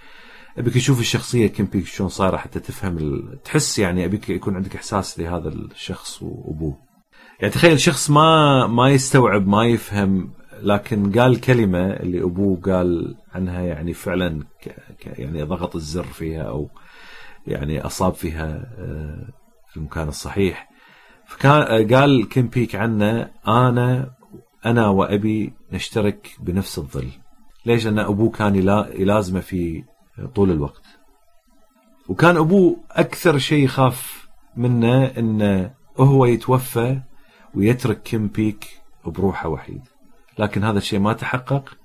أبيك 0.58 0.74
تشوف 0.74 1.00
الشخصية 1.00 1.48
كيم 1.48 1.66
بيك 1.66 1.86
شلون 1.86 2.10
صايرة 2.10 2.38
حتى 2.38 2.60
تفهم 2.60 2.98
ال... 2.98 3.42
تحس 3.44 3.80
يعني 3.80 4.06
أبيك 4.06 4.30
يكون 4.30 4.56
عندك 4.56 4.76
إحساس 4.76 5.20
لهذا 5.20 5.50
الشخص 5.50 6.22
وأبوه. 6.22 6.78
يعني 7.40 7.54
تخيل 7.54 7.80
شخص 7.80 8.10
ما 8.10 8.68
ما 8.68 8.90
يستوعب 8.90 9.48
ما 9.48 9.66
يفهم 9.66 10.32
لكن 10.62 11.12
قال 11.12 11.42
كلمة 11.42 11.94
اللي 11.94 12.24
أبوه 12.24 12.62
قال 12.62 13.16
عنها 13.34 13.62
يعني 13.62 13.94
فعلا 13.94 14.44
ك... 14.64 14.76
يعني 15.06 15.44
ضغط 15.44 15.76
الزر 15.76 16.04
فيها 16.04 16.44
أو 16.44 16.70
يعني 17.48 17.82
أصاب 17.82 18.14
فيها 18.14 18.48
آه، 18.78 19.28
في 19.72 19.78
المكان 19.78 20.08
الصحيح. 20.08 20.70
فكان 21.26 21.94
قال 21.94 22.30
كيم 22.30 22.48
بيك 22.48 22.76
عنه 22.76 23.32
أنا 23.48 24.12
أنا 24.66 24.88
وأبي 24.88 25.54
نشترك 25.72 26.36
بنفس 26.40 26.78
الظل. 26.78 27.10
ليش؟ 27.66 27.86
لأن 27.86 28.00
أبوه 28.00 28.32
كان 28.32 28.56
يلازمه 28.96 29.40
في 29.40 29.84
طول 30.36 30.52
الوقت. 30.52 30.84
وكان 32.10 32.38
أبوه 32.38 32.78
أكثر 32.92 33.38
شيء 33.38 33.64
يخاف 33.64 34.28
منه 34.56 35.06
انه 35.06 35.74
هو 35.98 36.26
يتوفى 36.26 37.02
ويترك 37.56 38.02
كيم 38.02 38.28
بيك 38.28 38.82
بروحه 39.06 39.50
وحيد. 39.50 39.82
لكن 40.40 40.64
هذا 40.64 40.78
الشيء 40.78 41.00
ما 41.00 41.14
تحقق 41.14 41.78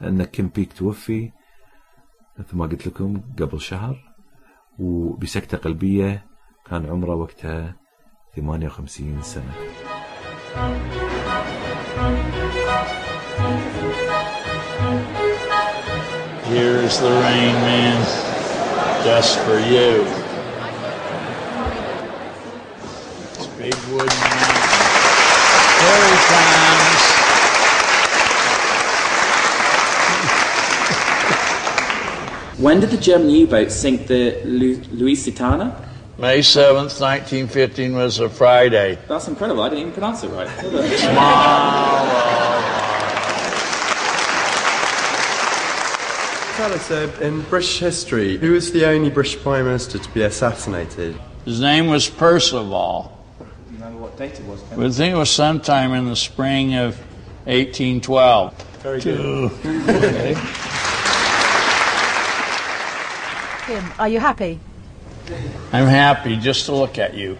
لأن 0.00 0.24
كيم 0.24 0.48
بيك 0.48 0.72
توفي 0.72 1.30
مثل 2.38 2.56
ما 2.56 2.66
قلت 2.66 2.86
لكم 2.86 3.20
قبل 3.38 3.60
شهر. 3.60 4.09
وبسكتة 4.80 5.58
قلبية 5.58 6.24
كان 6.66 6.86
عمره 6.86 7.14
وقتها 7.14 7.76
58 8.36 9.22
سنة 9.22 9.52
Here's 16.50 16.98
the 16.98 17.10
rain 17.10 17.54
man, 17.68 18.00
just 19.04 19.38
for 19.44 19.58
you. 19.60 20.04
It's 23.36 23.46
big 23.58 23.74
wooden 23.90 24.18
mountain. 24.18 24.80
Here 25.80 26.04
he 26.10 26.16
When 32.60 32.78
did 32.80 32.90
the 32.90 32.98
German 32.98 33.30
U-boat 33.30 33.72
sink 33.72 34.06
the 34.06 34.38
Lu- 34.44 34.82
Lusitania? 34.92 35.74
May 36.18 36.40
7th, 36.40 37.00
1915 37.00 37.94
was 37.94 38.18
a 38.18 38.28
Friday. 38.28 38.98
That's 39.08 39.28
incredible. 39.28 39.62
I 39.62 39.70
didn't 39.70 39.80
even 39.80 39.92
pronounce 39.92 40.22
it 40.24 40.28
right. 40.28 40.46
Tell 46.56 46.72
us, 46.74 46.90
uh, 46.90 47.10
in 47.22 47.40
British 47.44 47.78
history, 47.78 48.36
who 48.36 48.52
was 48.52 48.72
the 48.72 48.86
only 48.86 49.08
British 49.08 49.40
Prime 49.40 49.64
Minister 49.64 49.98
to 49.98 50.10
be 50.12 50.20
assassinated? 50.20 51.18
His 51.46 51.62
name 51.62 51.86
was 51.86 52.10
Percival. 52.10 53.24
Remember 53.70 54.00
what 54.02 54.18
date 54.18 54.38
it 54.38 54.44
was? 54.44 54.62
I 54.70 54.90
think 54.90 55.14
it 55.14 55.16
was 55.16 55.30
sometime 55.30 55.94
in 55.94 56.04
the 56.04 56.16
spring 56.16 56.74
of 56.74 56.98
1812. 57.46 58.62
Very 58.82 59.00
good. 59.00 60.36
Okay. 63.70 63.80
Kim, 63.80 63.92
are 63.98 64.08
you 64.08 64.18
happy? 64.18 64.58
I'm 65.72 65.86
happy 65.86 66.36
just 66.36 66.66
to 66.66 66.74
look 66.74 66.98
at 66.98 67.14
you. 67.14 67.38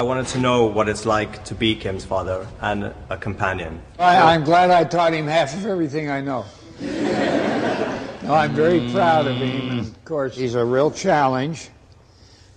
I 0.00 0.02
wanted 0.02 0.26
to 0.28 0.38
know 0.38 0.64
what 0.66 0.88
it's 0.88 1.04
like 1.04 1.44
to 1.44 1.54
be 1.54 1.74
Kim's 1.74 2.06
father 2.06 2.46
and 2.62 2.94
a 3.10 3.18
companion. 3.18 3.82
I, 3.98 4.32
I'm 4.32 4.44
glad 4.44 4.70
I 4.70 4.84
taught 4.84 5.12
him 5.12 5.26
half 5.26 5.52
of 5.54 5.66
everything 5.66 6.08
I 6.08 6.22
know. 6.22 6.46
No, 6.80 8.32
I'm 8.34 8.54
very 8.54 8.90
proud 8.90 9.26
of 9.26 9.36
him. 9.36 9.70
And 9.70 9.80
of 9.80 10.04
course, 10.06 10.34
he's 10.34 10.54
a 10.54 10.64
real 10.64 10.90
challenge. 10.90 11.68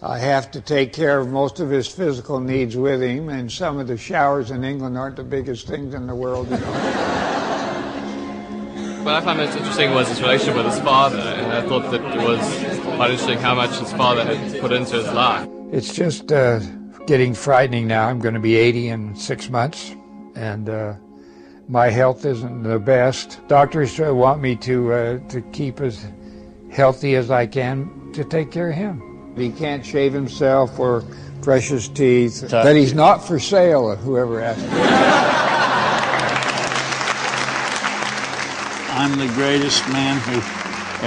I 0.02 0.18
have 0.18 0.50
to 0.52 0.62
take 0.62 0.94
care 0.94 1.20
of 1.20 1.28
most 1.28 1.60
of 1.60 1.70
his 1.70 1.88
physical 1.90 2.40
needs 2.40 2.78
with 2.78 3.02
him, 3.02 3.28
and 3.28 3.52
some 3.52 3.80
of 3.80 3.88
the 3.88 3.98
showers 3.98 4.50
in 4.50 4.64
England 4.64 4.98
aren't 4.98 5.18
the 5.18 5.24
biggest 5.24 5.68
things 5.68 5.94
in 5.94 6.08
the 6.08 6.16
world, 6.16 6.50
you 6.50 6.58
know. 6.58 7.31
What 9.04 9.16
I 9.16 9.22
found 9.22 9.40
most 9.40 9.58
interesting 9.58 9.96
was 9.96 10.08
his 10.10 10.22
relationship 10.22 10.58
with 10.58 10.68
his 10.68 10.80
father, 10.80 11.18
and 11.18 11.52
I 11.52 11.68
thought 11.68 11.90
that 11.90 12.02
it 12.02 12.24
was 12.24 12.40
quite 12.96 13.10
interesting 13.10 13.40
how 13.40 13.56
much 13.56 13.76
his 13.80 13.92
father 13.94 14.24
had 14.24 14.62
put 14.62 14.72
into 14.72 14.98
his 14.98 15.12
life. 15.12 15.50
It's 15.72 15.92
just 15.92 16.32
uh, 16.32 16.60
getting 17.08 17.34
frightening 17.34 17.88
now. 17.88 18.08
I'm 18.08 18.20
going 18.20 18.36
to 18.36 18.40
be 18.40 18.56
80 18.56 18.90
in 18.90 19.16
six 19.16 19.50
months, 19.50 19.96
and 20.36 20.70
uh, 20.70 20.94
my 21.68 21.90
health 21.90 22.26
isn't 22.26 22.62
the 22.62 22.78
best. 22.78 23.40
Doctors 23.48 24.00
uh, 24.00 24.14
want 24.14 24.40
me 24.40 24.56
to 24.58 24.94
uh, 24.94 25.20
to 25.30 25.42
keep 25.52 25.82
as 25.82 26.06
healthy 26.72 27.16
as 27.16 27.32
I 27.32 27.48
can 27.48 28.12
to 28.14 28.24
take 28.24 28.52
care 28.52 28.70
of 28.70 28.76
him. 28.76 29.34
He 29.36 29.50
can't 29.50 29.84
shave 29.84 30.14
himself 30.14 30.78
or 30.78 31.02
brush 31.42 31.70
his 31.70 31.88
teeth. 31.88 32.42
That 32.50 32.76
he's 32.76 32.94
not 32.94 33.26
for 33.26 33.40
sale. 33.40 33.96
Whoever 33.96 34.42
asked. 34.42 35.40
I'm 39.02 39.18
the 39.18 39.34
greatest 39.34 39.88
man 39.90 40.20
who 40.20 40.38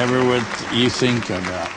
ever 0.01 0.25
would 0.25 0.45
you 0.77 0.91
think 0.91 1.31
about. 1.31 1.71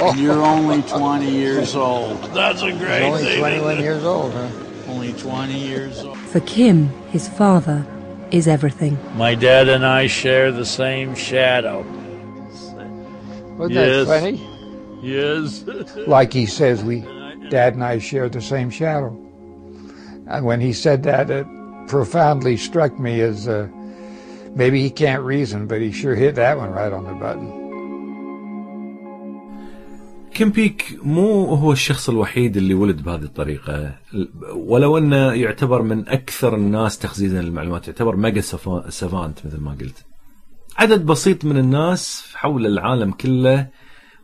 And 0.00 0.18
you're 0.18 0.42
only 0.42 0.82
20 0.82 1.30
years 1.30 1.76
old. 1.76 2.20
That's 2.34 2.62
a 2.62 2.72
great 2.72 3.04
He's 3.04 3.12
only 3.12 3.22
thing. 3.22 3.38
21 3.38 3.78
years 3.78 4.02
old, 4.02 4.32
huh? 4.32 4.48
Only 4.88 5.12
20 5.12 5.56
years 5.56 6.02
old. 6.02 6.18
For 6.18 6.40
Kim, 6.40 6.88
his 7.12 7.28
father 7.28 7.86
is 8.32 8.48
everything. 8.48 8.98
My 9.16 9.36
dad 9.36 9.68
and 9.68 9.86
I 9.86 10.08
share 10.08 10.50
the 10.50 10.64
same 10.66 11.14
shadow. 11.14 11.82
Wasn't 13.56 13.74
Yes. 13.74 14.08
that 14.08 14.20
funny? 14.20 14.48
Yes. 15.02 15.62
Like 16.08 16.32
he 16.32 16.46
says, 16.46 16.82
we, 16.82 17.02
Dad 17.48 17.74
and 17.74 17.84
I 17.84 17.98
share 17.98 18.28
the 18.28 18.40
same 18.42 18.70
shadow. 18.70 19.16
And 20.26 20.44
when 20.44 20.60
he 20.60 20.72
said 20.72 21.04
that, 21.04 21.30
it 21.30 21.46
profoundly 21.86 22.56
struck 22.56 22.98
me 22.98 23.20
as 23.20 23.46
uh, 23.46 23.68
maybe 24.56 24.78
he 24.86 24.90
can't 25.02 25.24
reason, 25.34 25.60
but 25.70 25.78
he 25.86 25.90
sure 26.00 26.16
hit 26.16 26.34
that 26.42 26.56
one 26.62 26.72
right 26.80 26.92
on 26.98 27.04
the 27.10 27.16
button. 27.24 27.64
كيم 30.34 30.50
بيك 30.50 30.98
مو 31.02 31.44
هو 31.44 31.72
الشخص 31.72 32.08
الوحيد 32.08 32.56
اللي 32.56 32.74
ولد 32.74 33.02
بهذه 33.02 33.22
الطريقة؟ 33.22 33.94
ولو 34.56 34.98
أنه 34.98 35.32
يعتبر 35.32 35.82
من 35.82 36.08
أكثر 36.08 36.56
الناس 36.56 36.98
تخزينا 36.98 37.40
للمعلومات 37.40 37.88
يعتبر 37.88 38.16
mega 38.16 38.40
sava- 38.40 38.90
savant 38.90 39.46
مثل 39.46 39.60
ما 39.60 39.70
قلت. 39.70 40.04
عدد 40.78 41.06
بسيط 41.06 41.44
من 41.44 41.56
الناس 41.56 42.32
حول 42.34 42.66
العالم 42.66 43.10
كله 43.10 43.68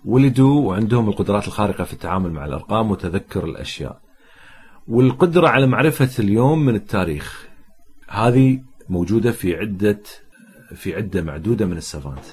ولدوا 0.04 0.60
وعندهم 0.68 1.08
القدرات 1.08 1.46
الخارقة 1.48 1.84
في 1.84 1.92
التعامل 1.92 2.32
مع 2.32 2.44
الأرقام 2.44 2.90
وتذكر 2.90 3.44
الأشياء. 3.44 4.00
والقدرة 4.88 5.48
على 5.48 5.66
معرفة 5.66 6.10
اليوم 6.18 6.64
من 6.64 6.74
التاريخ. 6.74 7.46
هذه 8.08 8.60
موجودة 8.90 9.32
في 9.32 9.56
عدة 9.56 10.00
في 10.74 10.94
عدة 10.94 11.22
معدودة 11.22 11.66
من 11.66 11.76
السافانت. 11.76 12.24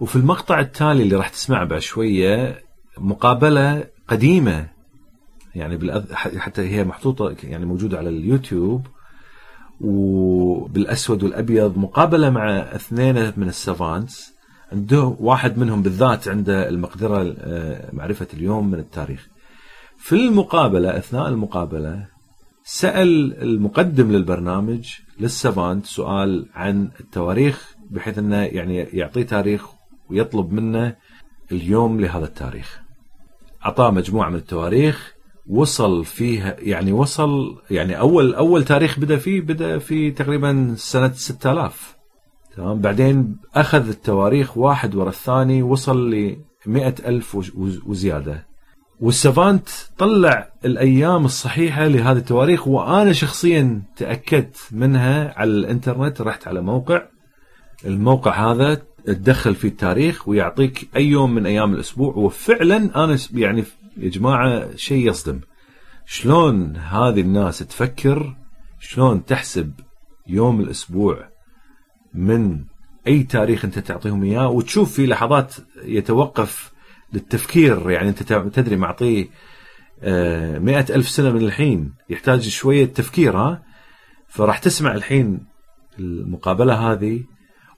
وفي 0.00 0.16
المقطع 0.16 0.60
التالي 0.60 1.02
اللي 1.02 1.16
راح 1.16 1.28
تسمعه 1.28 1.64
بعد 1.64 1.80
شوية 1.80 2.62
مقابلة 2.98 3.84
قديمة. 4.08 4.68
يعني. 5.54 6.04
حتى 6.14 6.62
هي 6.62 6.84
محطوطة 6.84 7.36
يعني 7.44 7.66
موجودة 7.66 7.98
على 7.98 8.08
اليوتيوب. 8.08 8.86
وبالأسود 9.80 11.22
والأبيض 11.22 11.78
مقابلة 11.78 12.30
مع 12.30 12.50
اثنين 12.58 13.32
من 13.36 13.48
السافانتس. 13.48 14.32
عنده 14.72 15.16
واحد 15.20 15.58
منهم 15.58 15.82
بالذات 15.82 16.28
عنده 16.28 16.68
المقدرة 16.68 17.34
آه، 17.38 17.90
معرفة 17.92 18.26
اليوم 18.34 18.70
من 18.70 18.78
التاريخ. 18.78 19.28
في 19.96 20.14
المقابلة 20.14 20.98
أثناء 20.98 21.28
المقابلة 21.28 22.15
سأل 22.68 23.42
المقدم 23.42 24.12
للبرنامج 24.12 24.88
للسافانت 25.20 25.86
سؤال 25.86 26.46
عن 26.54 26.90
التواريخ 27.00 27.74
بحيث 27.90 28.18
إنه 28.18 28.36
يعني 28.36 28.76
يعطيه 28.76 29.22
تاريخ 29.22 29.66
ويطلب 30.10 30.52
منه 30.52 30.96
اليوم 31.52 32.00
لهذا 32.00 32.24
التاريخ. 32.24 32.80
أعطاه 33.66 33.90
مجموعة 33.90 34.28
من 34.30 34.36
التواريخ 34.36 35.14
وصل 35.48 36.04
فيها 36.04 36.56
يعني 36.58 36.92
وصل 36.92 37.56
يعني 37.70 37.98
أول 37.98 38.34
أول 38.34 38.64
تاريخ 38.64 39.00
بدأ 39.00 39.16
فيه 39.16 39.40
بدأ 39.40 39.78
في 39.78 40.10
تقريبا 40.10 40.74
سنة 40.76 41.12
6000 41.12 41.96
تمام؟ 42.56 42.80
بعدين 42.80 43.36
أخذ 43.54 43.88
التواريخ 43.88 44.58
واحد 44.58 44.94
ورا 44.94 45.08
الثاني 45.08 45.62
وصل 45.62 46.10
ل 46.10 46.36
ألف 47.06 47.34
وز- 47.34 47.52
وز- 47.56 47.80
وزيادة. 47.86 48.46
والسافانت 49.00 49.68
طلع 49.98 50.48
الأيام 50.64 51.24
الصحيحة 51.24 51.86
لهذه 51.86 52.16
التواريخ 52.16 52.68
وأنا 52.68 53.12
شخصيا 53.12 53.82
تأكدت 53.96 54.56
منها 54.72 55.38
على 55.38 55.50
الإنترنت 55.50 56.20
رحت 56.20 56.48
على 56.48 56.60
موقع. 56.62 57.02
الموقع 57.84 58.52
هذا 58.52 58.82
تدخل 59.04 59.54
فيه 59.54 59.68
التاريخ 59.68 60.28
ويعطيك 60.28 60.88
أي 60.96 61.06
يوم 61.06 61.34
من 61.34 61.46
أيام 61.46 61.74
الأسبوع 61.74 62.14
وفعلا 62.14 63.04
أنا 63.04 63.18
يعني 63.34 63.64
يا 63.96 64.08
جماعة 64.08 64.76
شيء 64.76 65.08
يصدم. 65.08 65.40
شلون 66.06 66.76
هذه 66.76 67.20
الناس 67.20 67.58
تفكر؟ 67.58 68.36
شلون 68.80 69.24
تحسب 69.24 69.72
يوم 70.26 70.60
الأسبوع 70.60 71.28
من 72.14 72.64
أي 73.06 73.22
تاريخ 73.22 73.64
أنت 73.64 73.78
تعطيهم 73.78 74.24
إياه؟ 74.24 74.48
وتشوف 74.48 74.92
في 74.92 75.06
لحظات 75.06 75.54
يتوقف 75.84 76.75
للتفكير. 77.12 77.90
يعني 77.90 78.08
أنت 78.08 78.22
تدري 78.32 78.76
معطيه 78.76 79.28
آه، 80.02 80.58
مئة 80.58 80.94
ألف 80.94 81.08
سنة 81.08 81.30
من 81.30 81.40
الحين 81.40 81.94
يحتاج 82.10 82.48
شوية 82.48 82.84
تفكير 82.86 83.36
ها؟ 83.36 83.62
فراح 84.28 84.58
تسمع 84.58 84.94
الحين 84.94 85.46
المقابلة 85.98 86.92
هذه. 86.92 87.24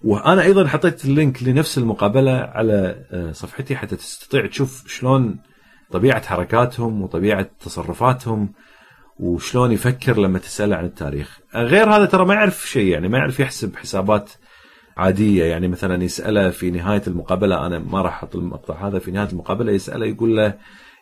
وأنا 0.04 0.42
أيضا 0.42 0.68
حطيت 0.68 1.04
اللينك 1.04 1.42
لنفس 1.42 1.78
المقابلة 1.78 2.32
على 2.32 3.04
آه، 3.12 3.32
صفحتي 3.32 3.76
حتى 3.76 3.96
تستطيع 3.96 4.46
تشوف 4.46 4.88
شلون 4.88 5.38
طبيعة 5.90 6.26
حركاتهم 6.26 7.02
وطبيعة 7.02 7.50
تصرفاتهم 7.60 8.52
وشلون 9.18 9.72
يفكر 9.72 10.18
لما 10.18 10.38
تسأله 10.38 10.76
عن 10.76 10.84
التاريخ. 10.84 11.38
غير 11.54 11.90
هذا 11.90 12.04
ترى 12.04 12.24
ما 12.24 12.34
يعرف 12.34 12.68
شيء 12.68 12.92
يعني 12.92 13.08
ما 13.08 13.18
يعرف 13.18 13.40
يحسب 13.40 13.76
حسابات 13.76 14.30
عادية 14.98 15.44
يعني 15.44 15.68
مثلا 15.68 16.04
يسأله 16.04 16.50
في 16.50 16.70
نهاية 16.70 17.02
المقابلة 17.06 17.66
أنا 17.66 17.78
ما 17.78 18.02
راح 18.02 18.14
أحط 18.14 18.36
المقطع 18.36 18.88
هذا 18.88 18.98
في 18.98 19.10
نهاية 19.10 19.28
المقابلة 19.28 19.72
يسأله 19.72 20.06
يقول 20.06 20.36
له 20.36 20.54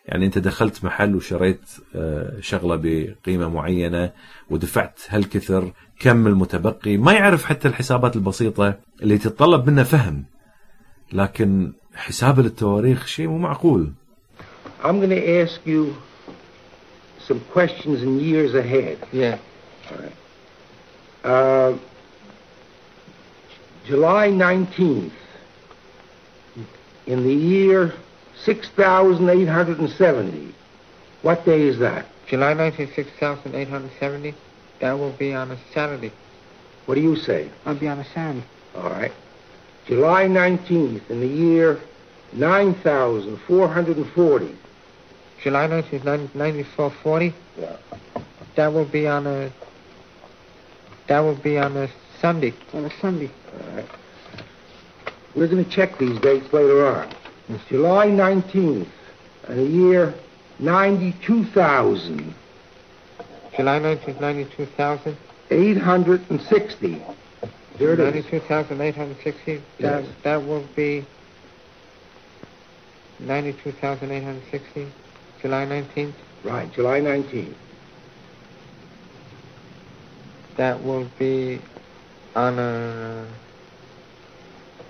يعني 0.05 0.25
أنت 0.25 0.37
دخلت 0.37 0.85
محل 0.85 1.15
وشريت 1.15 1.61
آه، 1.95 2.33
شغلة 2.39 2.75
بقيمة 2.83 3.49
معينة 3.49 4.11
ودفعت 4.49 4.99
هالكثر 5.09 5.71
كم 5.99 6.27
المتبقي 6.27 6.97
ما 6.97 7.13
يعرف 7.13 7.45
حتى 7.45 7.67
الحسابات 7.67 8.15
البسيطة 8.15 8.77
اللي 9.01 9.17
تتطلب 9.17 9.69
منه 9.69 9.83
فهم 9.83 10.25
لكن 11.13 11.73
حساب 11.95 12.39
للتواريخ 12.39 13.05
شيء 13.05 13.27
مو 13.27 13.37
معقول 13.37 13.91
I'm 14.83 14.99
going 15.01 15.09
to 15.09 15.43
ask 15.43 15.59
you 15.65 15.95
some 17.27 17.39
questions 17.51 18.03
in 18.03 18.19
years 18.19 18.53
ahead. 18.53 18.97
Yeah. 19.11 19.37
Uh, 21.23 21.73
July 23.87 24.27
19th, 24.27 25.11
in 27.05 27.23
the 27.23 27.33
year 27.33 27.93
6870, 28.43 30.53
what 31.21 31.45
day 31.45 31.61
is 31.61 31.79
that? 31.79 32.05
July 32.27 32.53
19, 32.53 32.91
6870. 32.93 34.35
That 34.81 34.99
will 34.99 35.13
be 35.13 35.33
on 35.33 35.51
a 35.51 35.57
Saturday. 35.73 36.11
What 36.85 36.95
do 36.95 37.01
you 37.01 37.15
say? 37.15 37.49
I'll 37.65 37.75
be 37.75 37.87
on 37.87 37.99
a 37.99 38.05
Saturday. 38.13 38.43
All 38.75 38.89
right. 38.89 39.13
July 39.85 40.25
19th, 40.25 41.09
in 41.09 41.21
the 41.21 41.27
year 41.27 41.79
9440. 42.33 44.57
July 45.41 45.67
19, 45.67 46.03
9440. 46.03 47.33
Yeah. 47.57 47.77
That 48.55 48.73
will 48.73 48.83
be 48.83 49.07
on 49.07 49.27
a. 49.27 49.49
That 51.07 51.21
will 51.21 51.35
be 51.35 51.57
on 51.57 51.77
a 51.77 51.87
Sunday. 52.21 52.53
On 52.73 52.85
a 52.85 52.89
Sunday. 52.99 53.29
All 53.53 53.75
right. 53.75 53.85
We're 55.35 55.47
going 55.47 55.63
to 55.63 55.69
check 55.69 55.97
these 55.99 56.19
dates 56.19 56.51
later 56.51 56.87
on. 56.87 57.13
It's 57.49 57.63
July 57.69 58.07
19th, 58.07 58.87
in 59.49 59.55
the 59.57 59.63
year 59.63 60.13
92,000. 60.59 62.33
July 63.55 63.79
19, 63.79 64.19
92,000. 64.19 65.17
860. 65.49 67.01
Here 67.77 67.93
it 67.93 67.99
is. 67.99 68.25
92,860. 68.25 69.55
That, 69.55 69.63
Yes. 69.79 70.05
that 70.23 70.37
will 70.45 70.65
be 70.75 71.05
92,860. 73.19 74.87
July 75.41 75.65
19th. 75.65 76.13
Right, 76.43 76.71
July 76.73 76.99
19th. 76.99 77.53
That 80.57 80.83
will 80.83 81.07
be 81.19 81.61
on 82.37 82.59
a. 82.59 83.27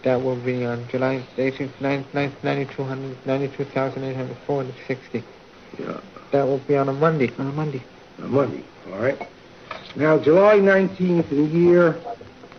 That 0.03 0.21
will 0.21 0.35
be 0.35 0.65
on 0.65 0.87
July 0.89 1.23
18th, 1.37 1.81
9200 1.81 3.17
92,840.60. 3.25 5.23
Yeah. 5.79 5.99
That 6.31 6.45
will 6.45 6.59
be 6.59 6.77
on 6.77 6.89
a 6.89 6.93
Monday. 6.93 7.31
On 7.39 7.47
a 7.47 7.51
Monday. 7.51 7.81
A 8.19 8.21
Monday, 8.21 8.63
all 8.91 8.99
right. 8.99 9.17
Now, 9.95 10.19
July 10.19 10.59
19th 10.59 11.31
in 11.31 11.37
the 11.37 11.57
year, 11.57 11.93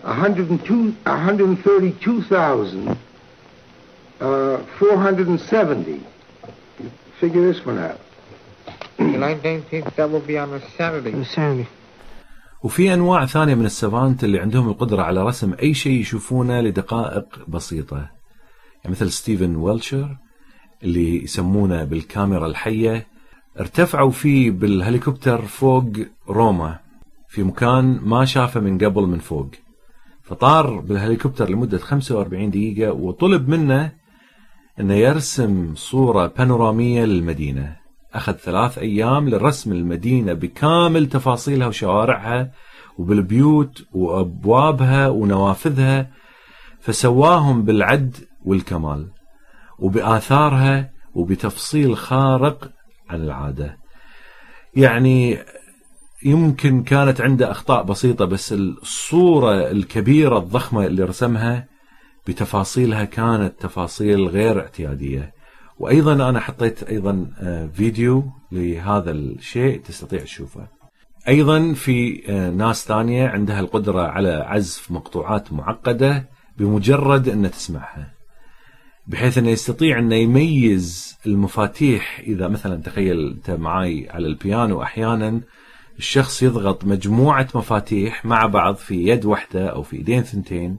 102, 0.02 0.92
132,000, 0.92 2.88
uh, 4.20 4.64
470. 4.78 6.06
Figure 7.20 7.52
this 7.52 7.64
one 7.64 7.78
out. 7.78 8.00
July 8.98 9.34
19th, 9.34 9.94
that 9.96 10.10
will 10.10 10.20
be 10.20 10.36
on 10.38 10.52
a 10.54 10.60
Saturday. 10.76 11.12
On 11.12 11.24
Saturday. 11.24 11.68
وفي 12.62 12.94
أنواع 12.94 13.26
ثانية 13.26 13.54
من 13.54 13.64
السافانت 13.64 14.24
اللي 14.24 14.40
عندهم 14.40 14.68
القدرة 14.68 15.02
على 15.02 15.22
رسم 15.22 15.54
أي 15.62 15.74
شيء 15.74 16.00
يشوفونه 16.00 16.60
لدقائق 16.60 17.48
بسيطة. 17.48 17.96
يعني 17.96 18.90
مثل 18.90 19.12
ستيفن 19.12 19.56
ويلشر 19.56 20.16
اللي 20.82 21.22
يسمونه 21.22 21.84
بالكاميرا 21.84 22.46
الحية. 22.46 23.06
ارتفعوا 23.60 24.10
فيه 24.10 24.50
بالهليكوبتر 24.50 25.42
فوق 25.42 25.92
روما 26.28 26.78
في 27.28 27.42
مكان 27.42 28.00
ما 28.02 28.24
شافه 28.24 28.60
من 28.60 28.78
قبل 28.78 29.02
من 29.02 29.18
فوق. 29.18 29.50
فطار 30.22 30.80
بالهليكوبتر 30.80 31.50
لمدة 31.50 31.78
45 31.78 32.50
دقيقة 32.50 32.92
وطلب 32.92 33.48
منه 33.48 33.92
أنه 34.80 34.94
يرسم 34.94 35.74
صورة 35.74 36.26
بانورامية 36.26 37.04
للمدينة. 37.04 37.87
أخذ 38.14 38.32
ثلاث 38.32 38.78
أيام 38.78 39.28
لرسم 39.28 39.72
المدينة 39.72 40.32
بكامل 40.32 41.08
تفاصيلها 41.08 41.66
وشوارعها 41.66 42.50
وبالبيوت 42.98 43.84
وأبوابها 43.92 45.08
ونوافذها 45.08 46.10
فسواهم 46.80 47.62
بالعد 47.62 48.16
والكمال 48.44 49.08
وبآثارها 49.78 50.90
وبتفصيل 51.14 51.96
خارق 51.96 52.70
عن 53.10 53.22
العادة. 53.22 53.76
يعني 54.76 55.38
يمكن 56.24 56.82
كانت 56.82 57.20
عنده 57.20 57.50
أخطاء 57.50 57.82
بسيطة 57.82 58.24
بس 58.24 58.52
الصورة 58.52 59.70
الكبيرة 59.70 60.38
الضخمة 60.38 60.86
اللي 60.86 61.04
رسمها 61.04 61.66
بتفاصيلها 62.26 63.04
كانت 63.04 63.52
تفاصيل 63.60 64.28
غير 64.28 64.60
اعتيادية. 64.60 65.37
وأيضا 65.78 66.28
أنا 66.28 66.40
حطيت 66.40 66.82
أيضا 66.82 67.26
فيديو 67.74 68.24
لهذا 68.52 69.10
الشيء 69.10 69.80
تستطيع 69.80 70.20
تشوفه. 70.20 70.68
أيضا 71.28 71.72
في 71.72 72.22
ناس 72.56 72.86
ثانية 72.86 73.28
عندها 73.28 73.60
القدرة 73.60 74.02
على 74.02 74.30
عزف 74.30 74.90
مقطوعات 74.90 75.52
معقدة 75.52 76.28
بمجرد 76.56 77.28
أن 77.28 77.50
تسمعها 77.50 78.14
بحيث 79.06 79.38
أنه 79.38 79.48
يستطيع 79.48 79.98
أنه 79.98 80.14
يميز 80.14 81.16
المفاتيح. 81.26 82.20
إذا 82.20 82.48
مثلا 82.48 82.82
تخيل 82.82 83.30
انت 83.30 83.50
معاي 83.50 84.08
على 84.10 84.26
البيانو 84.26 84.82
أحيانا 84.82 85.40
الشخص 85.98 86.42
يضغط 86.42 86.84
مجموعة 86.84 87.48
مفاتيح 87.54 88.24
مع 88.24 88.46
بعض 88.46 88.74
في 88.74 89.08
يد 89.08 89.24
واحدة 89.24 89.66
أو 89.66 89.82
في 89.82 89.96
إيدين 89.96 90.22
ثنتين. 90.22 90.78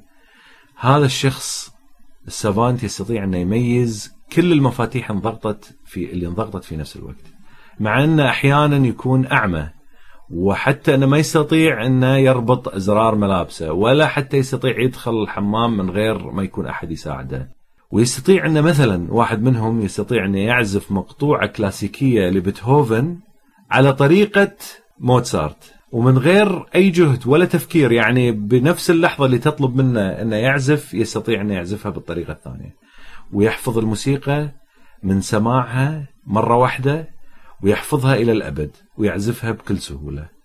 هذا 0.76 1.06
الشخص 1.06 1.72
السافانت 2.28 2.84
يستطيع 2.84 3.24
أنه 3.24 3.38
يميز 3.38 4.19
كل 4.34 4.52
المفاتيح 4.52 5.12
انضغطت 5.12 5.78
في 5.86 6.12
اللي 6.12 6.28
انضغطت 6.28 6.64
في 6.64 6.76
نفس 6.78 6.96
الوقت. 6.96 7.26
مع 7.80 8.04
انه 8.04 8.30
أحيانا 8.30 8.88
يكون 8.88 9.26
أعمى 9.26 9.70
وحتى 10.32 10.96
أنه 10.96 11.06
ما 11.06 11.18
يستطيع 11.18 11.86
أنه 11.86 12.18
يربط 12.18 12.68
أزرار 12.68 13.16
ملابسه 13.16 13.72
ولا 13.74 14.08
حتى 14.08 14.38
يستطيع 14.38 14.80
يدخل 14.80 15.22
الحمام 15.24 15.78
من 15.78 15.90
غير 15.90 16.32
ما 16.32 16.44
يكون 16.44 16.68
أحد 16.68 16.92
يساعده. 16.92 17.50
ويستطيع 17.92 18.46
أن 18.46 18.62
مثلا 18.62 19.14
واحد 19.14 19.42
منهم 19.44 19.82
يستطيع 19.82 20.26
أن 20.26 20.36
يعزف 20.36 20.92
مقطوعة 20.92 21.48
كلاسيكية 21.48 22.30
لبيتهوفن 22.30 23.18
على 23.72 23.94
طريقة 23.94 24.52
موتسارت. 25.00 25.74
ومن 25.92 26.18
غير 26.18 26.66
أي 26.76 26.90
جهد 26.90 27.28
ولا 27.28 27.46
تفكير 27.46 27.92
يعني 27.92 28.32
بنفس 28.32 28.90
اللحظة 28.90 29.26
اللي 29.26 29.38
تطلب 29.38 29.76
منه 29.76 30.02
أنه 30.02 30.36
يعزف 30.36 30.94
يستطيع 30.94 31.42
أن 31.42 31.50
يعزفها 31.50 31.92
بالطريقة 31.92 32.34
الثانية. 32.34 32.76
ويحفظ 33.34 33.78
الموسيقى 33.78 34.50
من 35.04 35.22
سماعها 35.22 36.04
مرة 36.26 36.56
واحدة 36.56 37.10
ويحفظها 37.64 38.16
إلى 38.16 38.32
الأبد 38.32 38.72
ويعزفها 38.98 39.52
بكل 39.52 39.78
سهولة 39.80 40.40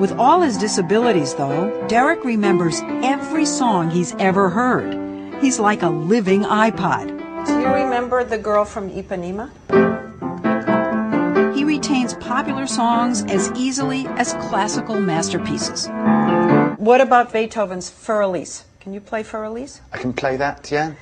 With 0.00 0.18
all 0.18 0.42
his 0.42 0.58
disabilities, 0.58 1.32
though, 1.34 1.86
Derek 1.88 2.22
remembers 2.24 2.82
every 3.02 3.46
song 3.46 3.88
he's 3.88 4.14
ever 4.18 4.50
heard. 4.50 4.92
He's 5.40 5.58
like 5.58 5.82
a 5.82 5.88
living 5.88 6.42
iPod. 6.42 7.06
Do 7.46 7.58
you 7.58 7.68
remember 7.68 8.22
the 8.22 8.36
girl 8.36 8.66
from 8.66 8.90
Ipanema? 8.90 9.48
He 11.56 11.64
retains 11.64 12.12
popular 12.14 12.66
songs 12.66 13.22
as 13.28 13.50
easily 13.56 14.06
as 14.08 14.34
classical 14.48 15.00
masterpieces. 15.00 15.88
What 16.76 17.00
about 17.00 17.32
Beethoven's 17.32 17.90
Für 17.90 18.22
Elise? 18.24 18.64
Can 18.84 18.92
you 18.92 19.00
play 19.00 19.22
Für 19.22 19.46
Elise? 19.46 19.80
I 19.94 19.96
can 19.96 20.12
play 20.12 20.36
that, 20.36 20.70
yeah. 20.70 20.92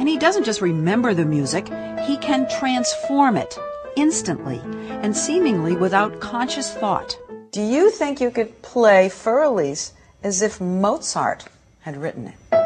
And 0.00 0.08
he 0.08 0.18
doesn't 0.18 0.42
just 0.42 0.60
remember 0.60 1.14
the 1.14 1.24
music, 1.24 1.68
he 2.04 2.16
can 2.16 2.48
transform 2.48 3.36
it 3.36 3.56
instantly 3.94 4.60
and 5.04 5.16
seemingly 5.16 5.76
without 5.76 6.18
conscious 6.18 6.74
thought. 6.74 7.16
Do 7.52 7.62
you 7.62 7.90
think 7.90 8.20
you 8.20 8.32
could 8.32 8.60
play 8.60 9.08
Für 9.08 9.46
Elise 9.46 9.92
as 10.24 10.42
if 10.42 10.60
Mozart 10.60 11.44
had 11.82 11.96
written 11.96 12.26
it? 12.26 12.61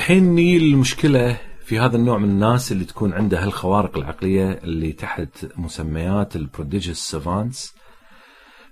الحين 0.00 0.34
نيجي 0.34 0.58
للمشكلة 0.58 1.36
في 1.64 1.78
هذا 1.78 1.96
النوع 1.96 2.18
من 2.18 2.28
الناس 2.28 2.72
اللي 2.72 2.84
تكون 2.84 3.12
عنده 3.12 3.44
هالخوارق 3.44 3.98
العقلية 3.98 4.50
اللي 4.50 4.92
تحت 4.92 5.46
مسميات 5.56 6.36
ال 6.36 6.42
prodigious 6.42 6.98
savants 6.98 7.74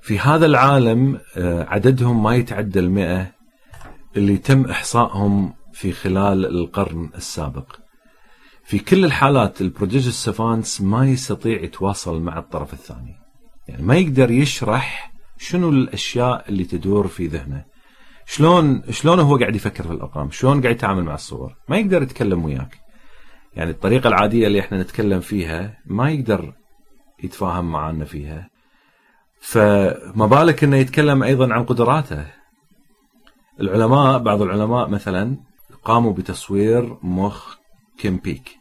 في 0.02 0.18
هذا 0.18 0.46
العالم 0.46 1.20
آه، 1.36 1.64
عددهم 1.64 2.22
ما 2.22 2.34
يتعدى 2.34 2.78
المئة 2.78 3.32
اللي 4.16 4.36
تم 4.36 4.64
إحصائهم 4.64 5.54
في 5.72 5.92
خلال 5.92 6.46
القرن 6.46 7.10
السابق. 7.14 7.76
في 8.64 8.78
كل 8.78 9.04
الحالات 9.04 9.60
ال 9.60 9.66
prodigious 9.66 10.24
savants 10.24 10.80
ما 10.80 11.06
يستطيع 11.06 11.62
يتواصل 11.62 12.20
مع 12.20 12.38
الطرف 12.38 12.72
الثاني. 12.72 13.16
يعني 13.68 13.82
ما 13.82 13.96
يقدر 13.96 14.30
يشرح 14.30 15.12
شنو 15.38 15.70
الأشياء 15.70 16.48
اللي 16.48 16.64
تدور 16.64 17.08
في 17.08 17.26
ذهنه. 17.26 17.64
شلون 18.30 18.82
شلون 18.90 19.20
هو 19.20 19.36
قاعد 19.36 19.56
يفكر 19.56 19.84
في 19.84 19.90
الارقام 19.90 20.30
شلون 20.30 20.62
قاعد 20.62 20.74
يتعامل 20.74 21.04
مع 21.04 21.14
الصور؟ 21.14 21.54
ما 21.68 21.78
يقدر 21.78 22.02
يتكلم 22.02 22.44
وياك. 22.44 22.78
يعني 23.54 23.70
الطريقة 23.70 24.08
العادية 24.08 24.46
اللي 24.46 24.60
إحنا 24.60 24.82
نتكلم 24.82 25.20
فيها 25.20 25.78
ما 25.86 26.10
يقدر 26.10 26.52
يتفاهم 27.22 27.72
معنا 27.72 28.04
فيها. 28.04 28.50
فما 29.40 30.26
بالك 30.26 30.64
إنه 30.64 30.76
يتكلم 30.76 31.22
أيضا 31.22 31.54
عن 31.54 31.64
قدراته. 31.64 32.26
العلماء 33.60 34.18
بعض 34.18 34.42
العلماء 34.42 34.88
مثلا 34.88 35.36
قاموا 35.84 36.12
بتصوير 36.12 36.96
مخ 37.02 37.56
كيم 37.98 38.16
بيك 38.16 38.56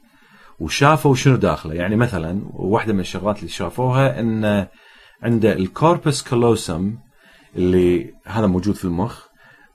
وشافوا 0.59 1.15
شنو 1.15 1.35
داخله. 1.35 1.73
يعني 1.73 1.95
مثلا 1.95 2.41
واحدة 2.53 2.93
من 2.93 2.99
الشغلات 2.99 3.39
اللي 3.39 3.49
شافوها 3.49 4.19
ان 4.19 4.67
عنده 5.23 5.53
الكوربس 5.53 6.29
كولوسم 6.29 6.97
اللي 7.55 8.13
هذا 8.25 8.47
موجود 8.47 8.75
في 8.75 8.85
المخ 8.85 9.26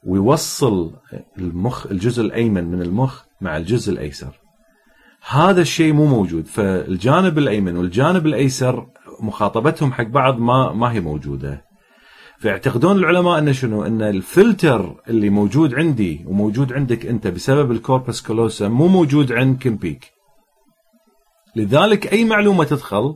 ويوصل 0.02 0.92
المخ 1.38 1.86
الجزء 1.86 2.22
الأيمن 2.22 2.64
من 2.64 2.82
المخ 2.82 3.22
مع 3.40 3.56
الجزء 3.56 3.92
الأيسر. 3.92 4.40
هذا 5.28 5.60
الشيء 5.60 5.92
مو 5.92 6.06
موجود. 6.06 6.46
فالجانب 6.46 7.38
الأيمن 7.38 7.76
والجانب 7.76 8.26
الأيسر 8.26 8.86
مخاطبتهم 9.20 9.92
حق 9.92 10.06
بعض 10.06 10.38
ما 10.38 10.72
ما 10.72 10.92
هي 10.92 11.00
موجودة. 11.00 11.64
فيعتقدون 12.38 12.96
العلماء 12.96 13.38
إن 13.38 13.52
شنو؟ 13.52 13.84
إن 13.84 14.02
الفلتر 14.02 15.02
اللي 15.08 15.30
موجود 15.30 15.74
عندي 15.74 16.24
وموجود 16.26 16.72
عندك 16.72 17.06
أنت 17.06 17.26
بسبب 17.26 17.70
ال 17.70 17.78
corpus 17.78 18.20
callosum 18.22 18.70
مو 18.70 18.88
موجود 18.88 19.32
عند 19.32 19.58
كيمبيك. 19.58 20.12
لذلك 21.56 22.12
أي 22.12 22.24
معلومة 22.24 22.64
تدخل 22.64 23.14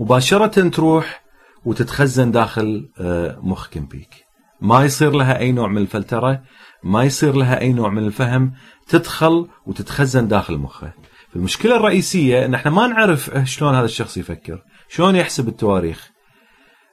مباشرة 0.00 0.68
تروح 0.68 1.24
وتتخزن 1.64 2.30
داخل 2.30 2.88
آه، 3.00 3.38
مخ 3.42 3.68
كيمبيك. 3.68 4.25
ما 4.60 4.84
يصير 4.84 5.10
لها 5.10 5.38
أي 5.38 5.52
نوع 5.52 5.68
من 5.68 5.78
الفلترة 5.78 6.42
ما 6.84 7.04
يصير 7.04 7.36
لها 7.36 7.60
أي 7.60 7.72
نوع 7.72 7.90
من 7.90 8.06
الفهم 8.06 8.52
تدخل 8.88 9.48
وتتخزن 9.66 10.28
داخل 10.28 10.58
مخه. 10.58 10.92
المشكلة 11.36 11.76
الرئيسية 11.76 12.44
إن 12.44 12.54
إحنا 12.54 12.70
ما 12.70 12.86
نعرف 12.86 13.30
شلون 13.44 13.74
هذا 13.74 13.84
الشخص 13.84 14.16
يفكر 14.16 14.62
شلون 14.88 15.16
يحسب 15.16 15.48
التواريخ 15.48 16.10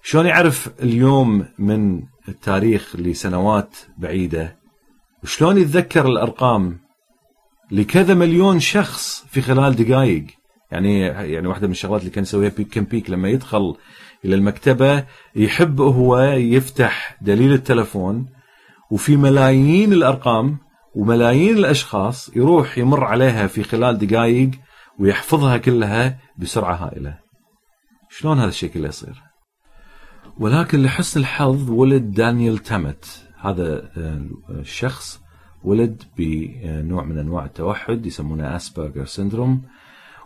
شلون 0.04 0.26
يعرف 0.26 0.70
اليوم 0.82 1.46
من 1.60 2.02
التاريخ 2.28 2.96
لسنوات 2.96 3.76
بعيدة 3.98 4.58
وشلون 5.24 5.58
يتذكر 5.58 6.06
الأرقام 6.06 6.80
لكذا 7.72 8.14
مليون 8.14 8.60
شخص 8.60 9.26
في 9.30 9.42
خلال 9.42 9.76
دقائق 9.76 10.26
يعني 10.72 11.00
يعني 11.00 11.48
واحدة 11.48 11.68
من 11.68 11.74
الشغلات 11.74 12.02
اللي 12.02 12.12
كان 12.12 12.22
يسويها 12.22 12.50
بيك 12.50 12.74
كم 12.74 12.84
بيك 12.84 13.10
لما 13.10 13.30
يدخل 13.30 13.76
إلى 14.26 14.36
المكتبة 14.36 15.06
يحب 15.36 15.82
هو 15.82 16.20
يفتح 16.22 17.18
دليل 17.22 17.54
التلفون 17.54 18.30
وفي 18.92 19.18
ملايين 19.18 19.94
الأرقام 19.94 20.58
وملايين 20.96 21.58
الأشخاص 21.58 22.36
يروح 22.36 22.78
يمر 22.78 23.04
عليها 23.04 23.48
في 23.48 23.64
خلال 23.64 23.98
دقائق 23.98 24.52
ويحفظها 25.00 25.58
كلها 25.58 26.20
بسرعة 26.38 26.76
هائلة. 26.76 27.20
شلون 28.10 28.40
هذا 28.40 28.50
الشيء 28.50 28.70
كله 28.70 28.88
يصير؟ 28.88 29.24
ولكن 30.38 30.84
لحسن 30.84 31.20
الحظ 31.20 31.70
ولد 31.70 32.12
دانيال 32.12 32.58
تامت. 32.58 33.30
هذا 33.40 33.90
الشخص 34.50 35.22
ولد 35.64 36.04
بنوع 36.18 37.04
من 37.04 37.20
أنواع 37.20 37.46
التوحد 37.46 38.06
يسمونه 38.06 38.56
Asperger 38.56 39.06
syndrome 39.06 39.62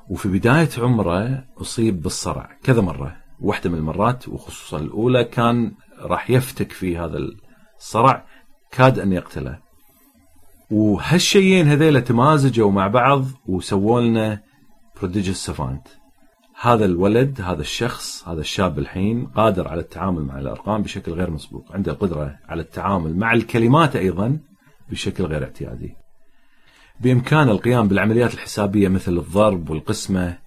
وفي 0.09 0.29
بداية 0.29 0.69
عمره 0.77 1.43
أصيب 1.61 2.01
بالصرع 2.01 2.49
كذا 2.63 2.81
مرة. 2.81 3.26
واحدة 3.39 3.69
من 3.69 3.77
المرات 3.77 4.27
وخصوصا 4.27 4.79
الأولى 4.79 5.23
كان 5.23 5.71
راح 5.99 6.29
يفتك 6.29 6.71
في 6.71 6.97
هذا 6.97 7.17
الصرع 7.79 8.25
كاد 8.71 8.99
أن 8.99 9.11
يقتله. 9.11 9.59
وهالشيئين 10.71 11.67
هذيلا 11.67 11.99
تمازجوا 11.99 12.71
مع 12.71 12.87
بعض 12.87 13.25
وسووا 13.45 14.01
لنا 14.01 14.41
بروديجيوس 14.97 15.37
سافانت 15.37 15.87
هذا 16.61 16.85
الولد 16.85 17.41
هذا 17.41 17.61
الشخص 17.61 18.27
هذا 18.27 18.41
الشاب 18.41 18.79
الحين 18.79 19.25
قادر 19.25 19.67
على 19.67 19.81
التعامل 19.81 20.21
مع 20.21 20.39
الأرقام 20.39 20.81
بشكل 20.81 21.11
غير 21.11 21.31
مسبوق 21.31 21.71
عنده 21.71 21.91
القدره 21.91 22.39
على 22.49 22.61
التعامل 22.61 23.15
مع 23.15 23.33
الكلمات 23.33 23.95
أيضا 23.95 24.39
بشكل 24.89 25.23
غير 25.23 25.43
اعتيادي. 25.43 25.95
بامكانه 26.99 27.51
القيام 27.51 27.87
بالعمليات 27.87 28.33
الحسابية 28.33 28.87
مثل 28.87 29.17
الضرب 29.17 29.69
والقسمة 29.69 30.37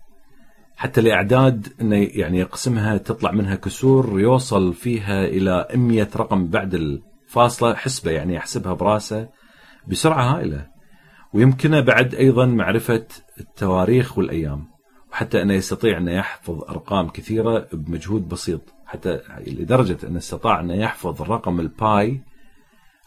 حتى 0.80 1.00
الاعداد 1.00 1.72
إنه 1.80 1.96
يعني 1.96 2.38
يقسمها 2.38 2.96
تطلع 2.96 3.30
منها 3.30 3.54
كسور 3.54 4.20
يوصل 4.20 4.74
فيها 4.74 5.24
إلى 5.24 5.68
100 5.74 6.08
رقم 6.16 6.46
بعد 6.46 6.74
الفاصلة 6.74 7.74
حسبة 7.74 8.10
يعني 8.10 8.34
يحسبها 8.34 8.72
براسه 8.72 9.28
بسرعة 9.88 10.36
هائلة. 10.36 10.66
ويمكنه 11.34 11.80
بعد 11.80 12.14
أيضا 12.14 12.46
معرفة 12.46 13.06
التواريخ 13.40 14.18
والأيام 14.18 14.64
وحتى 15.12 15.42
إنه 15.42 15.54
يستطيع 15.54 15.98
إنه 15.98 16.12
يحفظ 16.12 16.62
أرقام 16.62 17.08
كثيرة 17.08 17.68
بمجهود 17.72 18.28
بسيط 18.28 18.60
حتى 18.86 19.20
لدرجة 19.46 20.06
إنه 20.06 20.18
استطاع 20.18 20.60
إنه 20.60 20.74
يحفظ 20.74 21.22
رقم 21.22 21.60
ال 21.60 21.81
pi 21.81 22.22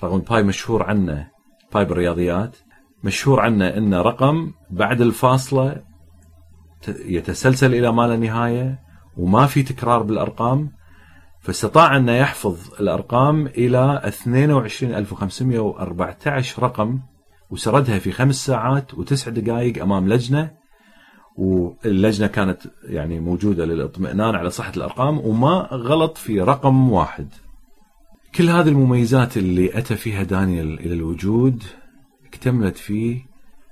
رقم 0.03 0.15
ال 0.15 0.24
pi 0.24 0.43
مشهور 0.43 0.83
عنه 0.83 1.27
pi 1.73 1.85
بالرياضيات 1.85 2.57
مشهور 3.03 3.39
عنه 3.39 3.67
إنه 3.67 4.01
رقم 4.01 4.51
بعد 4.69 5.01
الفاصلة 5.01 5.92
يتسلسل 6.89 7.75
إلى 7.75 7.91
ما 7.91 8.07
لا 8.07 8.17
نهاية 8.17 8.79
وما 9.17 9.45
في 9.45 9.63
تكرار 9.63 10.03
بالأرقام 10.03 10.71
فاستطاع 11.43 11.97
انه 11.97 12.11
يحفظ 12.11 12.57
الأرقام 12.79 13.47
إلى 13.47 14.01
22514 14.05 16.63
رقم 16.63 16.99
وسردها 17.49 17.99
في 17.99 18.11
خمس 18.11 18.45
ساعات 18.45 18.93
وتسع 18.93 19.31
دقائق 19.31 19.81
أمام 19.81 20.09
لجنة 20.09 20.51
واللجنة 21.37 22.27
كانت 22.27 22.61
يعني 22.83 23.19
موجودة 23.19 23.65
للاطمئنان 23.65 24.35
على 24.35 24.49
صحة 24.49 24.71
الأرقام 24.77 25.19
وما 25.19 25.67
غلط 25.71 26.17
في 26.17 26.41
رقم 26.41 26.91
واحد. 26.91 27.27
كل 28.35 28.49
هذه 28.49 28.69
المميزات 28.69 29.37
اللي 29.37 29.77
أتى 29.77 29.95
فيها 29.95 30.23
دانيال 30.23 30.79
إلى 30.79 30.93
الوجود 30.93 31.63
اكتملت 32.25 32.77
فيه 32.77 33.25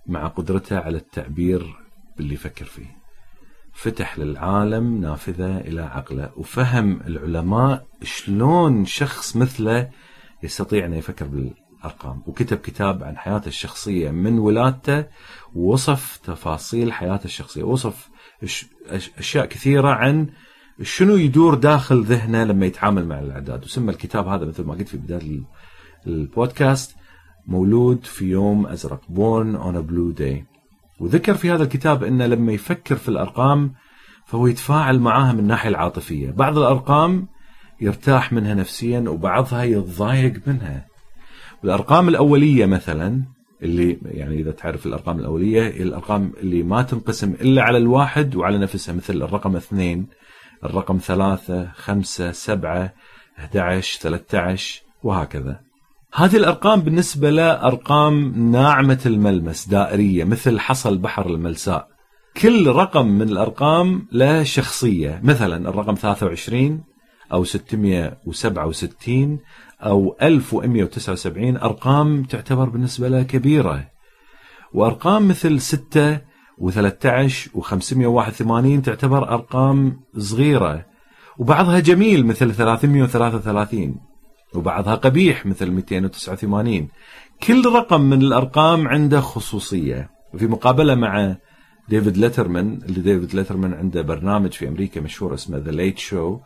مع 0.08 0.28
قدرته 0.28 0.80
على 0.80 0.98
التعبير 0.98 1.76
باللي 2.18 2.34
يفكر 2.34 2.66
فيه. 2.66 3.01
فتح 3.74 4.20
للعالم 4.20 5.02
نافذة 5.02 5.58
إلى 5.58 5.82
عقله. 5.82 6.32
وفهم 6.38 7.02
العلماء 7.08 7.86
شلون 8.04 8.86
شخص 8.86 9.36
مثله 9.36 9.90
يستطيع 10.44 10.86
أن 10.86 10.94
يفكر 10.94 11.26
بالأرقام. 11.28 12.24
وكتب 12.28 12.58
كتاب 12.58 13.04
عن 13.04 13.18
حياته 13.18 13.48
الشخصية 13.48 14.12
من 14.12 14.40
ولادته 14.40 15.06
ووصف 15.56 16.20
تفاصيل 16.24 16.94
حياته 16.94 17.26
الشخصية. 17.26 17.64
وصف 17.64 18.10
أشياء 19.18 19.46
كثيرة 19.46 19.90
عن 19.90 20.30
شنو 20.82 21.16
يدور 21.16 21.56
داخل 21.56 22.04
ذهنه 22.04 22.44
لما 22.44 22.66
يتعامل 22.66 23.08
مع 23.08 23.20
الأعداد. 23.20 23.64
وسمى 23.64 23.92
الكتاب 23.92 24.28
هذا 24.28 24.46
مثل 24.46 24.64
ما 24.64 24.74
قلت 24.74 24.88
في 24.88 24.98
بداية 24.98 25.40
البودكاست 26.08 26.96
مولود 27.48 28.06
في 28.06 28.26
يوم 28.26 28.68
أزرق 28.68 29.02
Born 29.10 29.56
on 29.56 29.82
a 29.82 29.88
Blue 29.88 30.12
Day 30.12 30.46
وذكر 31.02 31.34
في 31.34 31.52
هذا 31.52 31.64
الكتاب 31.64 32.04
انه 32.04 32.26
لما 32.26 32.52
يفكر 32.52 32.96
في 32.96 33.10
الأرقام 33.10 33.74
فهو 34.26 34.48
يتفاعل 34.48 35.00
معاها 35.00 35.34
من 35.34 35.40
الناحية 35.40 35.70
العاطفية. 35.70 36.32
بعض 36.32 36.58
الأرقام 36.58 37.28
يرتاح 37.82 38.34
منها 38.34 38.54
نفسيا 38.54 39.00
وبعضها 39.00 39.64
يتضايق 39.64 40.34
منها. 40.48 40.88
الأرقام 41.64 42.10
الأولية 42.10 42.66
مثلا 42.66 43.24
اللي 43.64 43.98
يعني 44.06 44.40
إذا 44.40 44.52
تعرف 44.52 44.86
الأرقام 44.86 45.20
الأولية 45.20 45.62
هي 45.62 45.84
الأرقام 45.84 46.34
اللي 46.38 46.64
ما 46.64 46.82
تنقسم 46.82 47.34
إلا 47.42 47.64
على 47.64 47.78
الواحد 47.78 48.36
وعلى 48.36 48.58
نفسها 48.58 48.96
مثل 48.96 49.22
الرقم 49.22 49.56
اثنين 49.56 50.08
الرقم 50.64 50.98
ثلاثة 50.98 51.72
خمسة 51.76 52.32
سبعة 52.32 52.94
11 53.40 54.00
13 54.02 54.82
وهكذا. 55.04 55.71
هذه 56.14 56.38
الأرقام 56.38 56.82
بالنسبة 56.82 57.30
له 57.30 57.52
أرقام 57.52 58.34
ناعمة 58.52 59.00
الملمس 59.06 59.68
دائرية 59.68 60.24
مثل 60.24 60.60
حصل 60.60 60.98
بحر 60.98 61.30
الملساء. 61.30 61.88
كل 62.38 62.68
رقم 62.68 63.08
من 63.08 63.30
الأرقام 63.30 64.08
له 64.12 64.44
شخصية 64.44 65.22
مثلا 65.24 65.70
الرقم 65.70 65.96
23 65.96 66.84
أو 67.34 67.44
667 67.44 69.40
أو 69.82 70.16
1179 70.22 71.58
أرقام 71.58 72.24
تعتبر 72.24 72.70
بالنسبة 72.70 73.08
له 73.08 73.24
كبيرة. 73.24 73.88
وأرقام 74.74 75.28
مثل 75.28 75.60
6 75.62 76.20
و13 76.62 77.50
و581 77.58 78.82
تعتبر 78.84 79.34
أرقام 79.34 80.00
صغيرة. 80.18 80.86
وبعضها 81.38 81.80
جميل 81.80 82.26
مثل 82.26 82.54
333 82.54 84.11
وبعضها 84.56 84.96
قبيح 84.96 85.46
مثل 85.46 85.72
289 85.72 86.88
كل 87.44 87.66
رقم 87.66 88.02
من 88.02 88.22
الأرقام 88.22 88.88
عنده 88.88 89.22
خصوصية. 89.22 90.10
وفي 90.34 90.48
مقابلة 90.48 90.96
مع 90.96 91.36
ديفيد 91.90 92.18
ليترمان 92.18 92.80
اللي 92.86 93.02
ديفيد 93.02 93.36
ليترمان 93.36 93.74
عنده 93.74 94.02
برنامج 94.02 94.52
في 94.52 94.68
أمريكا 94.68 95.02
مشهور 95.02 95.34
اسمه 95.34 95.58
The 95.58 95.72
Late 95.72 95.98
Show 95.98 96.40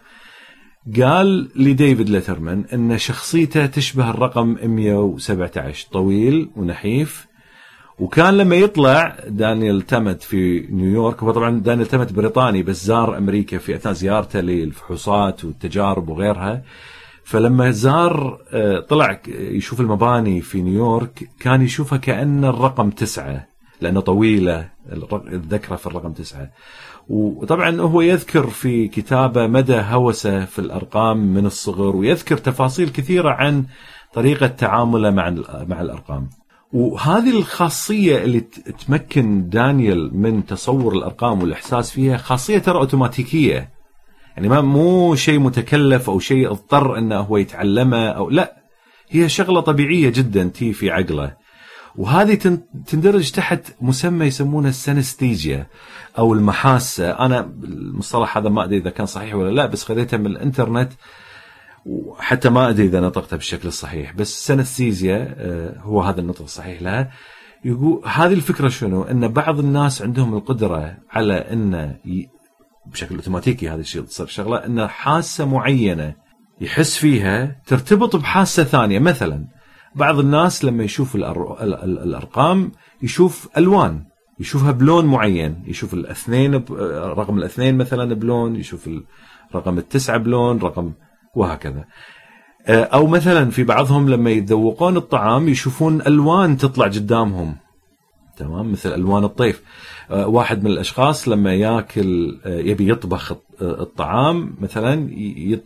قال 1.01 1.49
لديفيد 1.55 2.09
ليترمان 2.09 2.65
إن 2.73 2.97
شخصيته 2.97 3.65
تشبه 3.65 4.09
الرقم 4.09 4.57
117 4.63 5.87
طويل 5.91 6.49
ونحيف. 6.55 7.27
وكان 7.99 8.37
لما 8.37 8.55
يطلع 8.55 9.17
دانيال 9.27 9.81
تمت 9.81 10.23
في 10.23 10.67
نيويورك 10.69 11.23
هو 11.23 11.31
طبعا 11.31 11.59
دانيال 11.59 11.87
تمت 11.87 12.13
بريطاني 12.13 12.63
بس 12.63 12.85
زار 12.85 13.17
أمريكا 13.17 13.57
في 13.57 13.75
أثناء 13.75 13.93
زيارته 13.93 14.39
للفحوصات 14.39 15.45
والتجارب 15.45 16.09
وغيرها. 16.09 16.63
فلما 17.25 17.71
زار 17.71 18.39
طلع 18.89 19.21
يشوف 19.27 19.81
المباني 19.81 20.41
في 20.41 20.61
نيويورك 20.61 21.29
كان 21.39 21.61
يشوفها 21.61 21.97
كأن 21.97 22.45
الرقم 22.45 22.89
تسعة 22.89 23.47
لأنه 23.81 23.99
طويلة 23.99 24.69
الذكرى 25.11 25.77
في 25.77 25.87
الرقم 25.87 26.13
تسعة 26.13 26.51
وطبعا 27.09 27.81
هو 27.81 28.01
يذكر 28.01 28.47
في 28.47 28.87
كتابه 28.87 29.47
مدى 29.47 29.75
هوسه 29.75 30.45
في 30.45 30.59
الأرقام 30.59 31.17
من 31.17 31.45
الصغر 31.45 31.95
ويذكر 31.95 32.37
تفاصيل 32.37 32.89
كثيرة 32.89 33.29
عن 33.29 33.65
طريقة 34.13 34.47
تعامله 34.47 35.11
مع 35.11 35.29
مع 35.67 35.81
الأرقام. 35.81 36.29
وهذه 36.73 37.37
الخاصية 37.37 38.23
اللي 38.23 38.39
تمكن 38.87 39.49
دانيال 39.49 40.17
من 40.17 40.45
تصور 40.45 40.93
الأرقام 40.93 41.41
والإحساس 41.41 41.91
فيها 41.91 42.17
خاصية 42.17 42.57
ترى 42.57 42.77
أوتوماتيكية. 42.77 43.74
يعني 44.35 44.49
ما 44.49 44.61
مو 44.61 45.15
شيء 45.15 45.39
متكلف 45.39 46.09
أو 46.09 46.19
شيء 46.19 46.51
اضطر 46.51 46.97
إنه 46.97 47.19
هو 47.19 47.37
يتعلمه 47.37 48.07
أو 48.07 48.29
لا 48.29 48.55
هي 49.09 49.29
شغلة 49.29 49.61
طبيعية 49.61 50.09
جدا 50.09 50.43
تي 50.43 50.73
في 50.73 50.91
عقله. 50.91 51.45
وهذه 51.95 52.59
تندرج 52.87 53.31
تحت 53.31 53.75
مسمى 53.81 54.25
يسمونه 54.25 54.69
السنستيجيا 54.69 55.67
أو 56.17 56.33
المحاسة 56.33 57.11
أنا 57.11 57.39
المصطلح 57.63 58.37
هذا 58.37 58.49
ما 58.49 58.63
أدري 58.63 58.77
إذا 58.77 58.89
كان 58.89 59.05
صحيح 59.05 59.35
ولا 59.35 59.51
لا 59.51 59.65
بس 59.65 59.83
خذيته 59.83 60.17
من 60.17 60.25
الإنترنت 60.25 60.91
وحتى 61.85 62.49
ما 62.49 62.69
أدري 62.69 62.85
إذا 62.85 63.01
نطقته 63.01 63.37
بالشكل 63.37 63.67
الصحيح 63.67 64.13
بس 64.13 64.47
سنستيزيا 64.47 65.35
هو 65.81 66.01
هذا 66.01 66.21
النطق 66.21 66.41
الصحيح 66.41 66.81
لها 66.81 67.11
يقول 67.65 68.01
هذه 68.05 68.33
الفكرة 68.33 68.67
شنو؟ 68.67 69.03
إن 69.03 69.27
بعض 69.27 69.59
الناس 69.59 70.01
عندهم 70.01 70.33
القدرة 70.33 70.97
على 71.11 71.33
إن 71.33 71.95
بشكل 72.91 73.15
أوتوماتيكي 73.15 73.69
هذا 73.69 73.81
الشيء 73.81 74.01
تصير. 74.01 74.25
شغلة 74.27 74.65
إن 74.65 74.87
حاسة 74.87 75.45
معينة 75.45 76.15
يحس 76.61 76.97
فيها 76.97 77.61
ترتبط 77.67 78.15
بحاسة 78.15 78.63
ثانية. 78.63 78.99
مثلا 78.99 79.45
بعض 79.95 80.19
الناس 80.19 80.65
لما 80.65 80.83
يشوف 80.83 81.15
الأرقام 81.15 82.71
يشوف 83.01 83.49
ألوان 83.57 84.05
يشوفها 84.39 84.71
بلون 84.71 85.05
معين 85.05 85.63
يشوف 85.67 85.93
الاثنين. 85.93 86.65
رقم 87.19 87.37
الاثنين 87.37 87.77
مثلا 87.77 88.13
بلون 88.13 88.55
يشوف 88.55 88.89
رقم 89.55 89.77
التسعة 89.77 90.17
بلون 90.17 90.57
رقم 90.57 90.93
وهكذا. 91.35 91.85
أو 92.67 93.07
مثلا 93.07 93.51
في 93.51 93.63
بعضهم 93.63 94.09
لما 94.09 94.29
يتذوقون 94.29 94.97
الطعام 94.97 95.49
يشوفون 95.49 96.01
ألوان 96.01 96.57
تطلع 96.57 96.85
قدامهم. 96.85 97.55
تمام؟ 98.37 98.71
مثل 98.71 98.93
ألوان 98.93 99.23
الطيف. 99.23 99.61
آه، 100.11 100.27
واحد 100.27 100.63
من 100.63 100.71
الأشخاص 100.71 101.27
لما 101.27 101.53
ياكل 101.53 102.39
آه، 102.45 102.59
يبي 102.59 102.89
يطبخ 102.89 103.31
آه، 103.31 103.37
الطعام 103.61 104.55
مثلا 104.61 105.09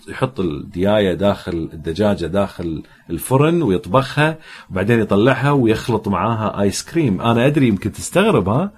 يحط 0.08 0.40
الدياية 0.40 1.14
داخل 1.14 1.70
الدجاجة 1.74 2.26
داخل 2.26 2.84
الفرن 3.10 3.62
ويطبخها 3.62 4.38
وبعدين 4.72 5.00
يطلعها 5.00 5.52
ويخلط 5.52 6.08
معاها 6.08 6.62
آيس 6.62 6.84
كريم. 6.84 7.22
أنا 7.22 7.46
أدري 7.46 7.68
يمكن 7.68 7.92
تستغرب 7.92 8.50
ها؟ 8.50 8.72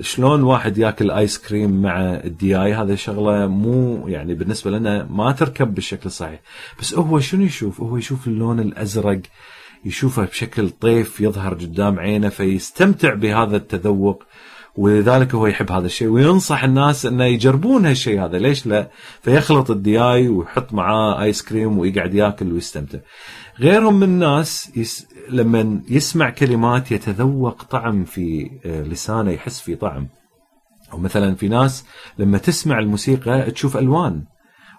شلون 0.00 0.42
واحد 0.42 0.78
ياكل 0.78 1.10
آيس 1.10 1.38
كريم 1.38 1.82
مع 1.82 2.00
الدياي 2.00 2.74
هذا 2.74 2.94
شغلة 2.94 3.46
مو 3.46 4.08
يعني 4.08 4.34
بالنسبة 4.34 4.70
لنا 4.70 5.04
ما 5.10 5.32
تركب 5.32 5.74
بالشكل 5.74 6.06
الصحيح. 6.06 6.40
بس 6.80 6.94
هو 6.94 7.20
شنو 7.20 7.44
يشوف؟ 7.44 7.80
هو 7.80 7.96
يشوف 7.96 8.26
اللون 8.26 8.60
الأزرق 8.60 9.20
يشوفه 9.84 10.24
بشكل 10.24 10.70
طيف 10.70 11.20
يظهر 11.20 11.54
قدام 11.54 11.98
عينه 11.98 12.28
فيستمتع 12.28 13.14
بهذا 13.14 13.56
التذوق 13.56 14.22
ولذلك 14.76 15.34
هو 15.34 15.46
يحب 15.46 15.72
هذا 15.72 15.86
الشيء 15.86 16.08
وينصح 16.08 16.64
الناس 16.64 17.06
إنه 17.06 17.24
يجربون 17.24 17.86
هالشيء 17.86 18.24
هذا. 18.24 18.38
ليش 18.38 18.66
لا؟ 18.66 18.90
فيخلط 19.22 19.70
الدياي 19.70 20.28
ويحط 20.28 20.72
معاه 20.74 21.22
آيس 21.22 21.42
كريم 21.42 21.78
ويقعد 21.78 22.14
ياكل 22.14 22.52
ويستمتع. 22.52 22.98
غيرهم 23.60 23.94
من 23.94 24.02
الناس 24.02 24.76
يس... 24.76 25.06
لما 25.28 25.80
يسمع 25.88 26.30
كلمات 26.30 26.92
يتذوق 26.92 27.62
طعم 27.62 28.04
في 28.04 28.50
آه، 28.64 28.82
لسانه 28.82 29.30
يحس 29.30 29.60
في 29.60 29.74
طعم. 29.74 30.08
أو 30.92 30.98
مثلا 30.98 31.34
في 31.34 31.48
ناس 31.48 31.84
لما 32.18 32.38
تسمع 32.38 32.78
الموسيقى 32.78 33.50
تشوف 33.50 33.76
ألوان 33.76 34.24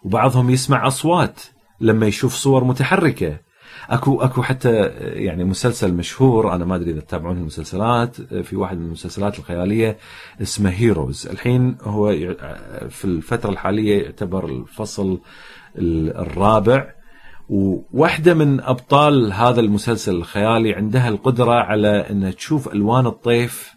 وبعضهم 0.03 0.49
يسمع 0.49 0.87
أصوات 0.87 1.41
لما 1.81 2.07
يشوف 2.07 2.33
صور 2.33 2.63
متحركة. 2.63 3.37
أكو 3.89 4.21
أكو 4.21 4.41
حتى 4.41 4.81
يعني 4.99 5.43
مسلسل 5.43 5.93
مشهور 5.93 6.55
أنا 6.55 6.65
ما 6.65 6.75
أدري 6.75 6.91
إذا 6.91 6.99
تتابعون 6.99 7.37
المسلسلات 7.37 8.21
في 8.21 8.55
واحد 8.55 8.77
من 8.77 8.85
المسلسلات 8.85 9.39
الخيالية 9.39 9.97
اسمه 10.41 10.69
هيروز 10.69 11.27
الحين 11.27 11.77
هو 11.81 12.11
في 12.89 13.05
الفترة 13.05 13.49
الحالية 13.49 14.03
يعتبر 14.03 14.45
الفصل 14.45 15.19
ال- 15.77 16.17
الرابع. 16.17 16.85
وواحدة 17.49 18.33
من 18.33 18.59
أبطال 18.61 19.33
هذا 19.33 19.59
المسلسل 19.59 20.15
الخيالي 20.15 20.73
عندها 20.73 21.09
القدرة 21.09 21.51
على 21.53 22.09
إنها 22.09 22.31
تشوف 22.31 22.67
ألوان 22.73 23.05
الطيف 23.07 23.73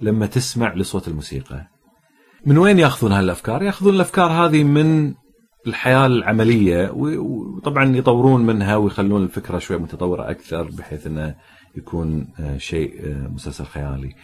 لما 0.00 0.26
تسمع 0.26 0.74
لصوت 0.74 1.08
الموسيقى. 1.08 1.66
من 2.46 2.58
وين 2.58 2.78
يأخذون 2.78 3.12
هالأفكار؟ 3.12 3.62
يأخذون 3.62 3.94
الأفكار 3.94 4.30
هذه 4.30 4.64
من 4.64 5.14
الحياة 5.66 6.06
العملية 6.06 6.90
وطبعا 6.94 7.96
يطورون 7.96 8.46
منها 8.46 8.76
ويخلون 8.76 9.22
الفكرة 9.22 9.58
شوي 9.58 9.78
متطورة 9.78 10.30
أكثر 10.30 10.62
بحيث 10.62 11.06
إنه 11.06 11.34
يكون 11.76 12.28
آه، 12.40 12.58
شيء 12.58 13.00
آه، 13.04 13.28
مسلسل 13.28 13.64
خيالي. 13.64 14.14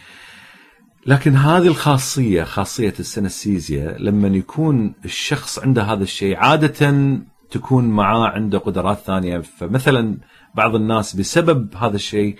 لكن 1.05 1.35
هذه 1.35 1.67
الخاصية 1.67 2.43
خاصية 2.43 2.93
السنستيزيا 2.99 3.97
لما 3.99 4.27
يكون 4.27 4.93
الشخص 5.05 5.59
عنده 5.59 5.83
هذا 5.83 6.03
الشيء 6.03 6.37
عادة 6.37 7.19
تكون 7.51 7.89
معاه 7.89 8.27
عنده 8.27 8.57
قدرات 8.57 8.97
ثانية 8.97 9.39
فمثلا 9.39 10.17
بعض 10.55 10.75
الناس 10.75 11.15
بسبب 11.15 11.75
هذا 11.75 11.95
الشيء 11.95 12.35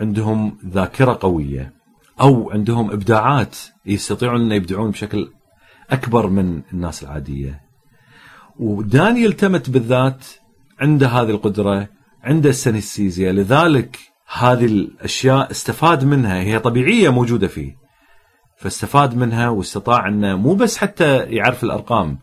عندهم 0.00 0.58
ذاكرة 0.66 1.18
قوية 1.20 1.72
أو 2.20 2.50
عندهم 2.50 2.90
إبداعات 2.90 3.56
يستطيعون 3.86 4.40
ان 4.40 4.52
يبدعون 4.52 4.90
بشكل 4.90 5.32
أكبر 5.90 6.26
من 6.26 6.62
الناس 6.72 7.02
العادية. 7.02 7.65
ودانيال 8.58 9.32
تمت 9.32 9.70
بالذات 9.70 10.26
عنده 10.80 11.08
هذه 11.08 11.30
القدرة 11.30 11.88
عنده 12.22 12.50
السنستيزيا 12.50 13.32
لذلك 13.32 13.98
هذه 14.38 14.64
الأشياء 14.64 15.50
استفاد 15.50 16.04
منها 16.04 16.40
هي 16.40 16.58
طبيعية 16.58 17.08
موجودة 17.08 17.46
فيه 17.46 17.76
فاستفاد 18.58 19.16
منها 19.16 19.48
واستطاع 19.48 20.08
أنه 20.08 20.36
مو 20.36 20.54
بس 20.54 20.76
حتى 20.76 21.18
يعرف 21.18 21.64
الأرقام 21.64 22.18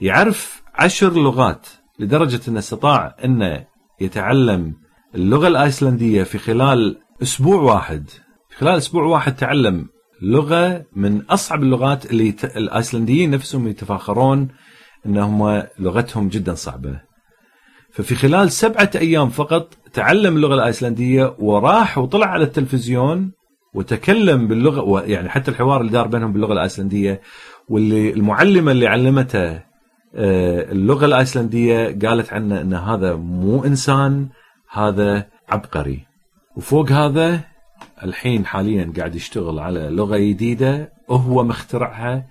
يعرف 0.00 0.62
عشر 0.74 1.12
لغات 1.12 1.66
لدرجة 1.98 2.40
أنه 2.48 2.58
استطاع 2.58 3.16
أنه 3.24 3.64
يتعلم 4.00 4.74
اللغة 5.14 5.48
الآيسلندية 5.48 6.22
في 6.22 6.38
خلال 6.38 6.98
أسبوع 7.22 7.62
واحد 7.62 8.10
في 8.50 8.56
خلال 8.56 8.76
أسبوع 8.76 9.02
واحد 9.02 9.36
تعلم 9.36 9.86
لغة 10.22 10.84
من 10.96 11.22
أصعب 11.22 11.62
اللغات 11.62 12.10
اللي. 12.10 12.34
الآيسلنديين 12.44 13.30
نفسهم 13.30 13.68
يتفاخرون 13.68 14.48
انهم 15.08 15.62
لغتهم 15.78 16.28
جدا 16.28 16.54
صعبة. 16.54 17.00
ففي 17.90 18.14
خلال 18.14 18.52
سبعة 18.52 18.90
أيام 18.94 19.28
فقط 19.28 19.74
تعلم 19.92 20.36
اللغة 20.36 20.54
الآيسلندية 20.54 21.34
وراح 21.38 21.98
وطلع 21.98 22.26
على 22.26 22.44
التلفزيون 22.44 23.32
وتكلم 23.74 24.48
باللغة 24.48 25.02
يعني 25.02 25.28
حتى 25.28 25.50
الحوار 25.50 25.80
اللي 25.80 25.92
دار 25.92 26.06
بينهم 26.06 26.32
باللغة 26.32 26.52
الآيسلندية 26.52 27.20
واللي 27.68 28.12
المعلمة 28.12 28.72
اللي 28.72 28.86
علمته 28.86 29.68
آه، 30.14 30.72
اللغة 30.72 31.06
الآيسلندية 31.06 31.98
قالت 32.06 32.32
عنه 32.32 32.60
إن 32.60 32.74
هذا 32.74 33.14
مو 33.14 33.64
إنسان 33.64 34.28
هذا 34.70 35.26
عبقري. 35.48 36.06
وفوق 36.56 36.92
هذا 36.92 37.40
الحين 38.02 38.46
حاليا 38.46 38.92
قاعد 38.96 39.14
يشتغل 39.14 39.58
على 39.58 39.88
لغة 39.90 40.16
جديدة 40.16 40.92
وهو 41.08 41.44
مخترعها 41.44 42.26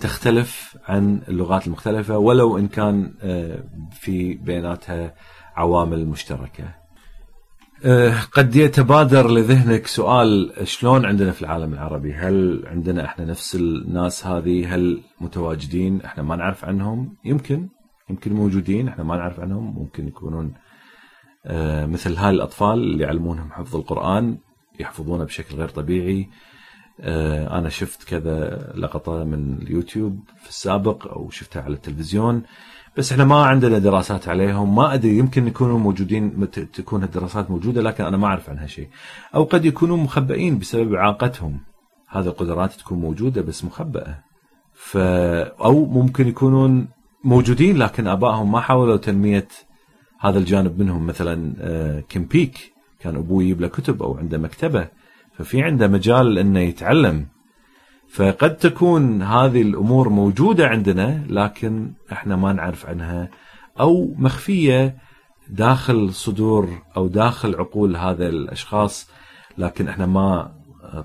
تختلف 0.00 0.76
عن 0.88 1.20
اللغات 1.28 1.66
المختلفة 1.66 2.18
ولو 2.18 2.58
إن 2.58 2.68
كان 2.68 3.14
آه، 3.22 3.64
في 3.92 4.34
بيناتها 4.34 5.14
عوامل 5.56 6.06
مشتركة. 6.06 6.74
آه، 7.84 8.14
قد 8.32 8.56
يتبادر 8.56 9.30
لذهنك 9.30 9.86
سؤال 9.86 10.52
شلون 10.64 11.06
عندنا 11.06 11.32
في 11.32 11.42
العالم 11.42 11.72
العربي؟ 11.74 12.14
هل 12.14 12.64
عندنا 12.66 13.04
إحنا 13.04 13.24
نفس 13.24 13.54
الناس 13.54 14.26
هذه؟ 14.26 14.74
هل 14.74 15.02
متواجدين 15.20 16.00
إحنا 16.00 16.22
ما 16.22 16.36
نعرف 16.36 16.64
عنهم؟ 16.64 17.16
يمكن 17.24 17.68
يمكن 18.10 18.32
موجودين 18.32 18.88
إحنا 18.88 19.04
ما 19.04 19.16
نعرف 19.16 19.40
عنهم 19.40 19.74
ممكن 19.74 20.08
يكونون 20.08 20.54
آه، 21.46 21.86
مثل 21.86 22.16
هاي 22.16 22.30
الأطفال 22.30 22.78
اللي 22.78 23.04
يعلمونهم 23.04 23.52
حفظ 23.52 23.76
القرآن 23.76 24.38
يحفظونه 24.80 25.24
بشكل 25.24 25.56
غير 25.56 25.68
طبيعي 25.68 26.20
آه، 26.20 26.55
أنا 27.00 27.68
شفت 27.68 28.04
كذا 28.04 28.72
لقطة 28.76 29.24
من 29.24 29.58
اليوتيوب 29.62 30.20
في 30.42 30.48
السابق 30.48 31.06
أو 31.06 31.30
شفتها 31.30 31.62
على 31.62 31.74
التلفزيون 31.74 32.42
بس 32.96 33.12
إحنا 33.12 33.24
ما 33.24 33.44
عندنا 33.44 33.78
دراسات 33.78 34.28
عليهم 34.28 34.74
ما 34.74 34.94
أدري 34.94 35.18
يمكن 35.18 35.46
يكونوا 35.46 35.78
موجودين 35.78 36.50
تكون 36.50 37.04
الدراسات 37.04 37.50
موجودة 37.50 37.82
لكن 37.82 38.04
أنا 38.04 38.16
ما 38.16 38.26
أعرف 38.26 38.50
عنها 38.50 38.66
شيء 38.66 38.88
أو 39.34 39.44
قد 39.44 39.64
يكونوا 39.64 39.96
مخبئين 39.96 40.58
بسبب 40.58 40.94
إعاقتهم. 40.94 41.60
هذه 42.08 42.26
القدرات 42.26 42.72
تكون 42.72 42.98
موجودة 42.98 43.42
بس 43.42 43.64
مخبأه 43.64 44.18
ف 44.74 44.96
أو 44.96 45.84
ممكن 45.86 46.28
يكونون 46.28 46.88
موجودين 47.24 47.76
لكن 47.76 48.06
آبائهم 48.06 48.52
ما 48.52 48.60
حاولوا 48.60 48.96
تنمية 48.96 49.48
هذا 50.20 50.38
الجانب 50.38 50.78
منهم. 50.78 51.06
مثلا 51.06 51.54
آه، 51.60 52.00
كيم 52.00 52.24
بيك 52.24 52.72
كان 53.00 53.16
أبوه 53.16 53.42
يجيب 53.42 53.60
له 53.60 53.68
كتب 53.68 54.02
أو 54.02 54.18
عنده 54.18 54.38
مكتبة. 54.38 54.88
ففي 55.38 55.62
عنده 55.62 55.88
مجال 55.88 56.38
إنه 56.38 56.60
يتعلم 56.60 57.26
فقد 58.08 58.56
تكون 58.56 59.22
هذه 59.22 59.62
الأمور 59.62 60.08
موجودة 60.08 60.66
عندنا 60.66 61.24
لكن 61.28 61.92
إحنا 62.12 62.36
ما 62.36 62.52
نعرف 62.52 62.86
عنها 62.86 63.30
أو 63.80 64.14
مخفية 64.18 64.96
داخل 65.48 66.12
صدور 66.12 66.82
أو 66.96 67.06
داخل 67.06 67.54
عقول 67.54 67.96
هذا 67.96 68.28
الأشخاص 68.28 69.10
لكن 69.58 69.88
إحنا 69.88 70.06
ما 70.06 70.52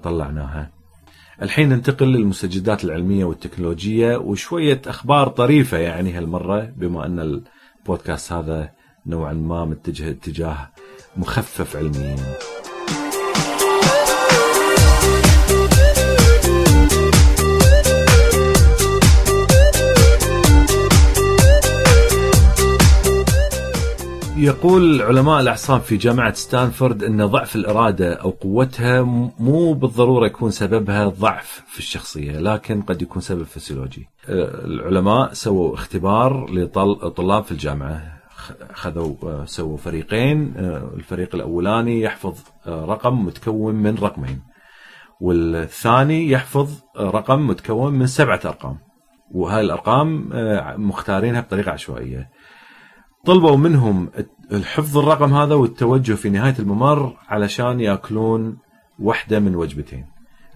طلعناها. 0.03 0.71
الحين 1.41 1.69
ننتقل 1.69 2.07
للمستجدات 2.07 2.83
العلمية 2.83 3.25
والتكنولوجية 3.25 4.17
وشوية 4.17 4.81
أخبار 4.87 5.27
طريفة 5.27 5.77
يعني 5.77 6.11
هالمرة 6.11 6.73
بما 6.75 7.05
أن 7.05 7.19
البودكاست 7.19 8.33
هذا 8.33 8.71
نوعا 9.05 9.33
ما 9.33 9.65
متجه 9.65 10.09
اتجاه 10.09 10.69
مخفف 11.17 11.75
علميا. 11.75 12.15
يقول 24.41 25.01
علماء 25.01 25.39
الأعصاب 25.39 25.81
في 25.81 25.97
جامعة 25.97 26.33
ستانفورد 26.33 27.03
أن 27.03 27.25
ضعف 27.25 27.55
الإرادة 27.55 28.13
أو 28.13 28.29
قوتها 28.29 29.01
مو 29.39 29.73
بالضرورة 29.73 30.25
يكون 30.25 30.51
سببها 30.51 31.07
ضعف 31.07 31.63
في 31.67 31.79
الشخصية 31.79 32.39
لكن 32.39 32.81
قد 32.81 33.01
يكون 33.01 33.21
سبب 33.21 33.43
فسيولوجي. 33.43 34.07
العلماء 34.29 35.33
سووا 35.33 35.73
اختبار 35.73 36.45
لطلاب 36.51 37.43
في 37.43 37.51
الجامعة 37.51 38.21
خذوا 38.73 39.45
سووا 39.45 39.77
فريقين 39.77 40.53
الفريق 40.95 41.35
الأولاني 41.35 42.01
يحفظ 42.01 42.39
رقم 42.67 43.25
متكون 43.25 43.75
من 43.75 43.95
رقمين 43.95 44.41
والثاني 45.19 46.29
يحفظ 46.29 46.79
رقم 46.97 47.47
متكون 47.47 47.93
من 47.93 48.07
سبعة 48.07 48.39
أرقام 48.45 48.77
وهاي 49.31 49.61
الأرقام 49.61 50.29
مختارينها 50.87 51.41
بطريقة 51.41 51.71
عشوائية. 51.71 52.29
طلبوا 53.25 53.57
منهم 53.57 54.09
الحفظ 54.51 54.97
الرقم 54.97 55.33
هذا 55.33 55.55
والتوجه 55.55 56.13
في 56.13 56.29
نهاية 56.29 56.55
الممر 56.59 57.17
علشان 57.27 57.79
يأكلون 57.79 58.57
واحدة 58.99 59.39
من 59.39 59.55
وجبتين. 59.55 60.05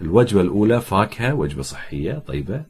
الوجبة 0.01 0.41
الأولى 0.41 0.81
فاكهة 0.81 1.33
وجبة 1.33 1.61
صحية 1.61 2.13
طيبة. 2.27 2.63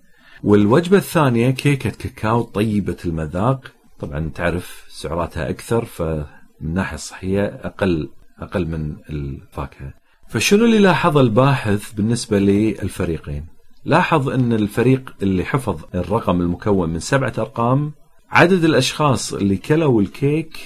والوجبة 0.44 0.98
الثانية 0.98 1.50
كيكة 1.50 1.90
كاكاو 1.90 2.42
طيبة 2.42 2.98
المذاق. 3.06 3.72
طبعا 4.00 4.30
تعرف 4.36 4.86
سعراتها 4.90 5.50
أكثر 5.50 5.86
فمن 5.86 6.26
الناحية 6.62 6.96
الصحية 6.96 7.46
أقل 7.46 8.10
أقل 8.40 8.68
من 8.68 8.96
الفاكهة. 9.10 9.94
فشنو 10.28 10.66
اللي 10.66 10.80
لاحظ 10.80 11.18
الباحث 11.18 11.92
بالنسبة 11.92 12.40
للفريقين؟ 12.40 13.46
لاحظ 13.86 14.30
أن 14.30 14.54
الفريق 14.54 15.16
اللي 15.22 15.46
حفظ 15.46 15.84
الرقم 15.96 16.42
المكون 16.42 16.90
من 16.90 17.00
سبعة 17.00 17.34
أرقام 17.38 17.92
عدد 18.30 18.64
الأشخاص 18.64 19.34
اللي 19.34 19.58
كلوا 19.58 20.02
الكيك 20.02 20.58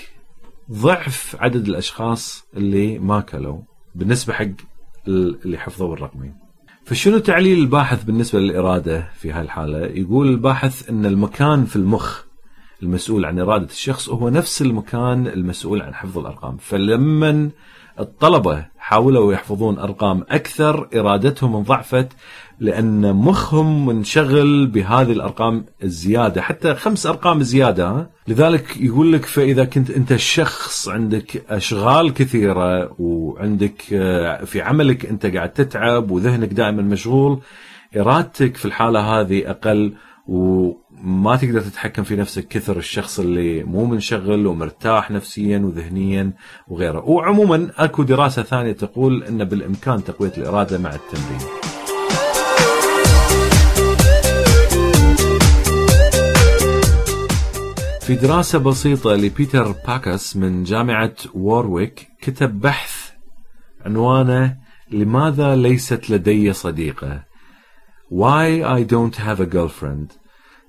ضعف 0.71 1.35
عدد 1.39 1.67
الأشخاص 1.67 2.45
اللي 2.57 2.99
ما 2.99 3.21
كلوا 3.21 3.59
بالنسبة 3.95 4.33
حق 4.33 4.45
اللي 5.07 5.57
حفظوا 5.57 5.93
الرقمين. 5.93 6.35
فشنو 6.85 7.17
تعليل 7.17 7.59
الباحث 7.59 8.03
بالنسبة 8.03 8.39
للإرادة 8.39 9.09
في 9.19 9.31
هاي 9.31 9.41
الحاله؟ 9.41 9.85
يقول 9.85 10.27
الباحث 10.27 10.89
إن 10.89 11.05
المكان 11.05 11.65
في 11.65 11.75
المخ 11.75 12.23
المسؤول 12.83 13.25
عن 13.25 13.39
إرادة 13.39 13.65
الشخص 13.65 14.09
هو 14.09 14.29
نفس 14.29 14.61
المكان 14.61 15.27
المسؤول 15.27 15.81
عن 15.81 15.93
حفظ 15.93 16.17
الأرقام، 16.17 16.57
فلما 16.57 17.49
الطلبة 17.99 18.65
حاولوا 18.77 19.33
يحفظون 19.33 19.79
أرقام 19.79 20.25
أكثر 20.29 20.89
إرادتهم 20.95 21.55
انضعفت 21.55 22.07
لأن 22.59 23.15
مخهم 23.15 23.85
منشغل 23.85 24.67
بهذه 24.67 25.11
الأرقام 25.11 25.65
الزيادة 25.83 26.41
حتى 26.41 26.75
خمس 26.75 27.05
أرقام 27.05 27.43
زيادة. 27.43 28.09
لذلك 28.27 28.77
يقول 28.77 29.13
لك 29.13 29.25
فإذا 29.25 29.65
كنت 29.65 29.89
أنت 29.89 30.15
شخص 30.15 30.89
عندك 30.89 31.43
أشغال 31.49 32.13
كثيرة 32.13 32.95
وعندك 32.99 33.83
آه، 33.93 34.43
في 34.43 34.61
عملك 34.61 35.05
أنت 35.05 35.25
قاعد 35.25 35.53
تتعب 35.53 36.11
وذهنك 36.11 36.53
دائما 36.53 36.81
مشغول 36.81 37.39
إرادتك 37.97 38.57
في 38.57 38.65
الحالة 38.65 38.99
هذه 38.99 39.49
أقل 39.49 39.93
وما 40.27 41.35
تقدر 41.35 41.61
تتحكم 41.61 42.03
في 42.03 42.15
نفسك 42.15 42.47
كثر 42.47 42.77
الشخص 42.77 43.19
اللي 43.19 43.63
مو 43.63 43.85
منشغل 43.85 44.47
ومرتاح 44.47 45.11
نفسيا 45.11 45.59
وذهنيا 45.59 46.33
وغيره. 46.67 47.09
وعموما 47.09 47.71
أكو 47.77 48.03
دراسة 48.03 48.43
ثانية 48.43 48.71
تقول 48.71 49.23
إن 49.23 49.43
بالإمكان 49.43 50.03
تقوية 50.03 50.33
الإرادة 50.37 50.77
مع 50.77 50.95
التمرين. 50.95 51.68
في 58.09 58.15
دراسة 58.15 58.59
بسيطة 58.59 59.15
لبيتر 59.15 59.75
باكس 59.87 60.35
من 60.35 60.63
جامعة 60.63 61.13
وورويك 61.33 62.07
كتب 62.21 62.59
بحث 62.59 63.11
عنوانه 63.85 64.57
لماذا 64.91 65.55
ليست 65.55 66.09
لدي 66.09 66.53
صديقة؟ 66.53 67.23
Why 68.11 68.63
I 68.63 68.83
don't 68.83 69.15
have 69.15 69.39
a 69.39 69.55
girlfriend. 69.55 70.13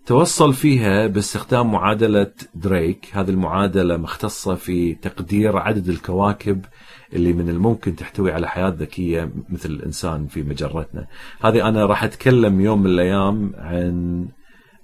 توصل 0.06 0.54
فيها 0.54 1.06
باستخدام 1.06 1.72
معادلة 1.72 2.32
دريك. 2.54 3.08
هذه 3.12 3.30
المعادلة 3.30 3.96
مختصة 3.96 4.54
في 4.54 4.94
تقدير 4.94 5.56
عدد 5.56 5.88
الكواكب 5.88 6.64
اللي 7.12 7.32
من 7.32 7.48
الممكن 7.48 7.96
تحتوي 7.96 8.32
على 8.32 8.48
حياة 8.48 8.68
ذكية 8.78 9.30
مثل 9.48 9.70
الإنسان 9.70 10.26
في 10.26 10.42
مجرتنا. 10.42 11.06
هذه 11.44 11.68
أنا 11.68 11.86
راح 11.86 12.04
أتكلم 12.04 12.60
يوم 12.60 12.80
من 12.80 12.90
الأيام 12.90 13.52
عن 13.58 14.28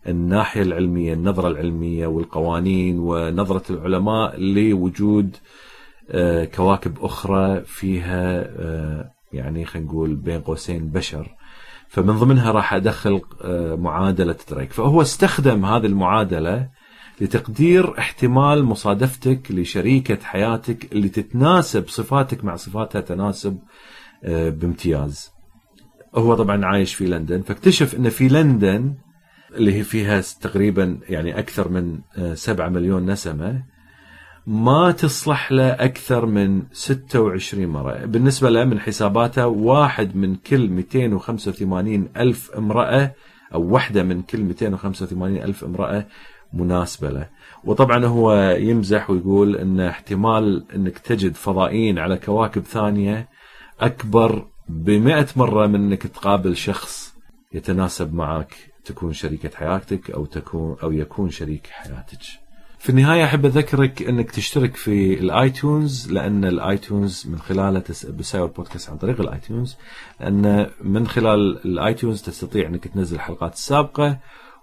الناحية 0.08 0.62
العلمية 0.62 1.14
النظرة 1.14 1.48
العلمية 1.48 2.06
والقوانين 2.06 2.98
ونظرة 2.98 3.62
العلماء 3.70 4.40
لوجود 4.40 5.36
آه، 6.10 6.44
كواكب 6.44 7.04
أخرى 7.04 7.62
فيها 7.64 8.40
آه، 8.40 9.10
يعني 9.32 9.64
خلينا 9.64 9.88
نقول 9.88 10.14
بين 10.14 10.40
قوسين 10.40 10.88
بشر. 10.90 11.34
فمن 11.88 12.14
ضمنها 12.14 12.52
راح 12.52 12.74
أدخل 12.74 13.20
آه، 13.42 13.74
معادلة 13.74 14.36
دريك 14.50 14.72
فهو 14.72 15.02
استخدم 15.02 15.64
هذه 15.64 15.86
المعادلة 15.86 16.68
لتقدير 17.20 17.98
احتمال 17.98 18.64
مصادفتك 18.64 19.50
لشريكة 19.50 20.18
حياتك 20.22 20.92
اللي 20.92 21.08
تتناسب 21.08 21.88
صفاتك 21.88 22.44
مع 22.44 22.56
صفاتها 22.56 23.00
تناسب 23.00 23.58
بامتياز. 24.22 25.30
هو 26.14 26.34
طبعا 26.34 26.64
عايش 26.64 26.94
في 26.94 27.06
لندن 27.06 27.42
فاكتشف 27.42 27.94
إن 27.94 28.08
في 28.08 28.28
لندن 28.28 28.94
اللي 29.56 29.74
هي 29.74 29.82
فيها 29.82 30.20
تقريبا 30.40 30.98
يعني 31.08 31.38
أكثر 31.38 31.68
من 31.68 31.98
7 32.34 32.66
آه، 32.66 32.68
مليون 32.68 33.10
نسمة 33.10 33.62
ما 34.46 34.92
تصلح 34.92 35.52
له 35.52 35.68
أكثر 35.68 36.26
من 36.26 36.62
26 36.72 37.66
مرة. 37.66 38.04
بالنسبة 38.04 38.50
له 38.50 38.64
من 38.64 38.80
حساباته 38.80 39.46
واحد 39.46 40.16
من 40.16 40.34
كل 40.36 40.68
285 40.68 42.08
ألف 42.16 42.50
امرأة 42.50 43.14
أو 43.54 43.62
واحدة 43.62 44.02
من 44.02 44.22
كل 44.22 44.40
285 44.40 45.36
ألف 45.36 45.64
امرأة 45.64 46.06
مناسبة 46.52 47.10
له. 47.10 47.28
وطبعا 47.64 48.04
هو 48.04 48.56
يمزح 48.58 49.10
ويقول 49.10 49.56
أن 49.56 49.80
احتمال 49.80 50.66
أنك 50.74 50.98
تجد 50.98 51.34
فضائيين 51.34 51.98
على 51.98 52.16
كواكب 52.16 52.62
ثانية 52.62 53.28
أكبر 53.80 54.46
بمئة 54.68 55.26
مرة 55.36 55.66
من 55.66 55.74
أنك 55.74 56.02
تقابل 56.02 56.56
شخص 56.56 57.14
يتناسب 57.52 58.14
معك. 58.14 58.75
تكون 58.86 59.12
شريكة 59.12 59.50
حياتك 59.54 60.10
أو 60.10 60.24
تكون 60.26 60.76
أو 60.82 60.92
يكون 60.92 61.30
شريك 61.30 61.66
حياتك. 61.66 62.18
في 62.78 62.90
النهاية 62.90 63.24
أحب 63.24 63.46
أذكرك 63.46 64.02
أنك 64.02 64.30
تشترك 64.30 64.76
في 64.76 65.20
ال 65.20 65.33
iTunes 65.33 66.12
لأن 66.12 66.44
ال 66.44 66.56
iTunes 66.56 67.26
من 67.26 67.38
خلاله 67.38 67.82
بساوي 68.18 68.48
البودكاست 68.48 68.90
عن 68.90 68.96
طريق 68.96 69.20
ال 69.20 69.28
iTunes 69.28 69.76
لأن 70.20 70.66
من 70.80 71.06
خلال 71.06 71.64
ال 71.64 71.72
iTunes 71.72 72.22
تستطيع 72.22 72.68
أنك 72.68 72.88
تنزل 72.88 73.16
الحلقات 73.16 73.52
السابقة 73.52 74.18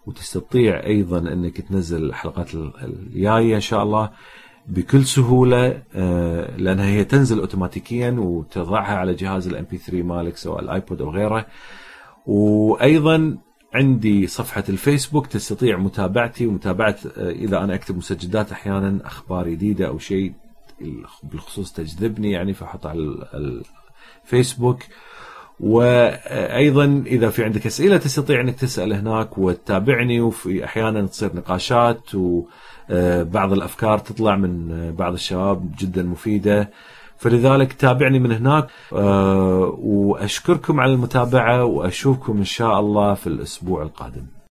وتستطيع 0.06 0.86
أيضا 0.86 1.18
أنك 1.18 1.62
تنزل 1.62 2.04
الحلقات 2.04 2.54
الجاية 2.84 3.56
إن 3.56 3.62
شاء 3.62 3.84
الله 3.84 4.10
بكل 4.68 5.06
سهولة 5.06 5.82
آه، 5.96 6.58
لأنها 6.58 6.86
هي 6.86 7.04
تنزل 7.04 7.40
أوتوماتيكيا 7.40 8.12
وتضعها 8.12 8.96
على 8.98 9.14
جهاز 9.14 9.48
ال 9.48 9.66
MP3 9.72 10.04
مالك 10.04 10.38
سواء 10.38 10.60
ال 10.60 10.68
iPod 10.68 11.02
أو 11.02 11.10
غيره 11.12 11.46
وأيضا 12.26 13.38
عندي 13.74 14.28
صفحة 14.28 14.64
الفيسبوك 14.70 15.28
تستطيع 15.28 15.78
متابعتي 15.78 16.48
ومتابعة 16.48 16.96
آه، 17.18 17.32
إذا 17.32 17.58
أنا 17.58 17.76
أكتب 17.76 17.98
مسجدات 17.98 18.52
أحيانا 18.52 19.00
أخبار 19.06 19.50
جديدة 19.50 19.88
أو 19.88 20.00
شيء 20.00 20.34
بالخصوص 21.24 21.74
تجذبني 21.74 22.32
يعني 22.32 22.54
فأحط 22.54 22.86
على 22.86 23.28
الفيسبوك. 24.24 24.84
وأيضا 25.60 27.04
إذا 27.06 27.30
في 27.30 27.44
عندك 27.44 27.66
أسئلة 27.66 27.98
تستطيع 27.98 28.42
أنك 28.42 28.56
تسأل 28.56 28.94
هناك 28.94 29.38
وتتابعني 29.38 30.22
وفي 30.22 30.66
أحيانا 30.66 31.08
تصير 31.08 31.36
نقاشات 31.36 32.16
وبعض 32.16 33.50
آه، 33.52 33.54
الأفكار 33.54 33.98
تطلع 33.98 34.36
من 34.36 34.72
آه، 34.72 34.92
بعض 34.92 35.14
الشباب 35.14 35.72
جدا 35.80 36.04
مفيدة. 36.04 36.72
فلذلك 37.18 37.74
تابعني 37.74 38.20
من 38.20 38.32
هناك. 38.32 38.68
آه، 38.94 39.78
وأشكركم 39.80 40.80
على 40.80 40.94
المتابعة 40.94 41.66
وأشوفكم 41.66 42.38
إن 42.38 42.46
شاء 42.46 42.80
الله 42.80 43.14
في 43.14 43.28
الأسبوع 43.28 43.84
القادم. 43.84 44.26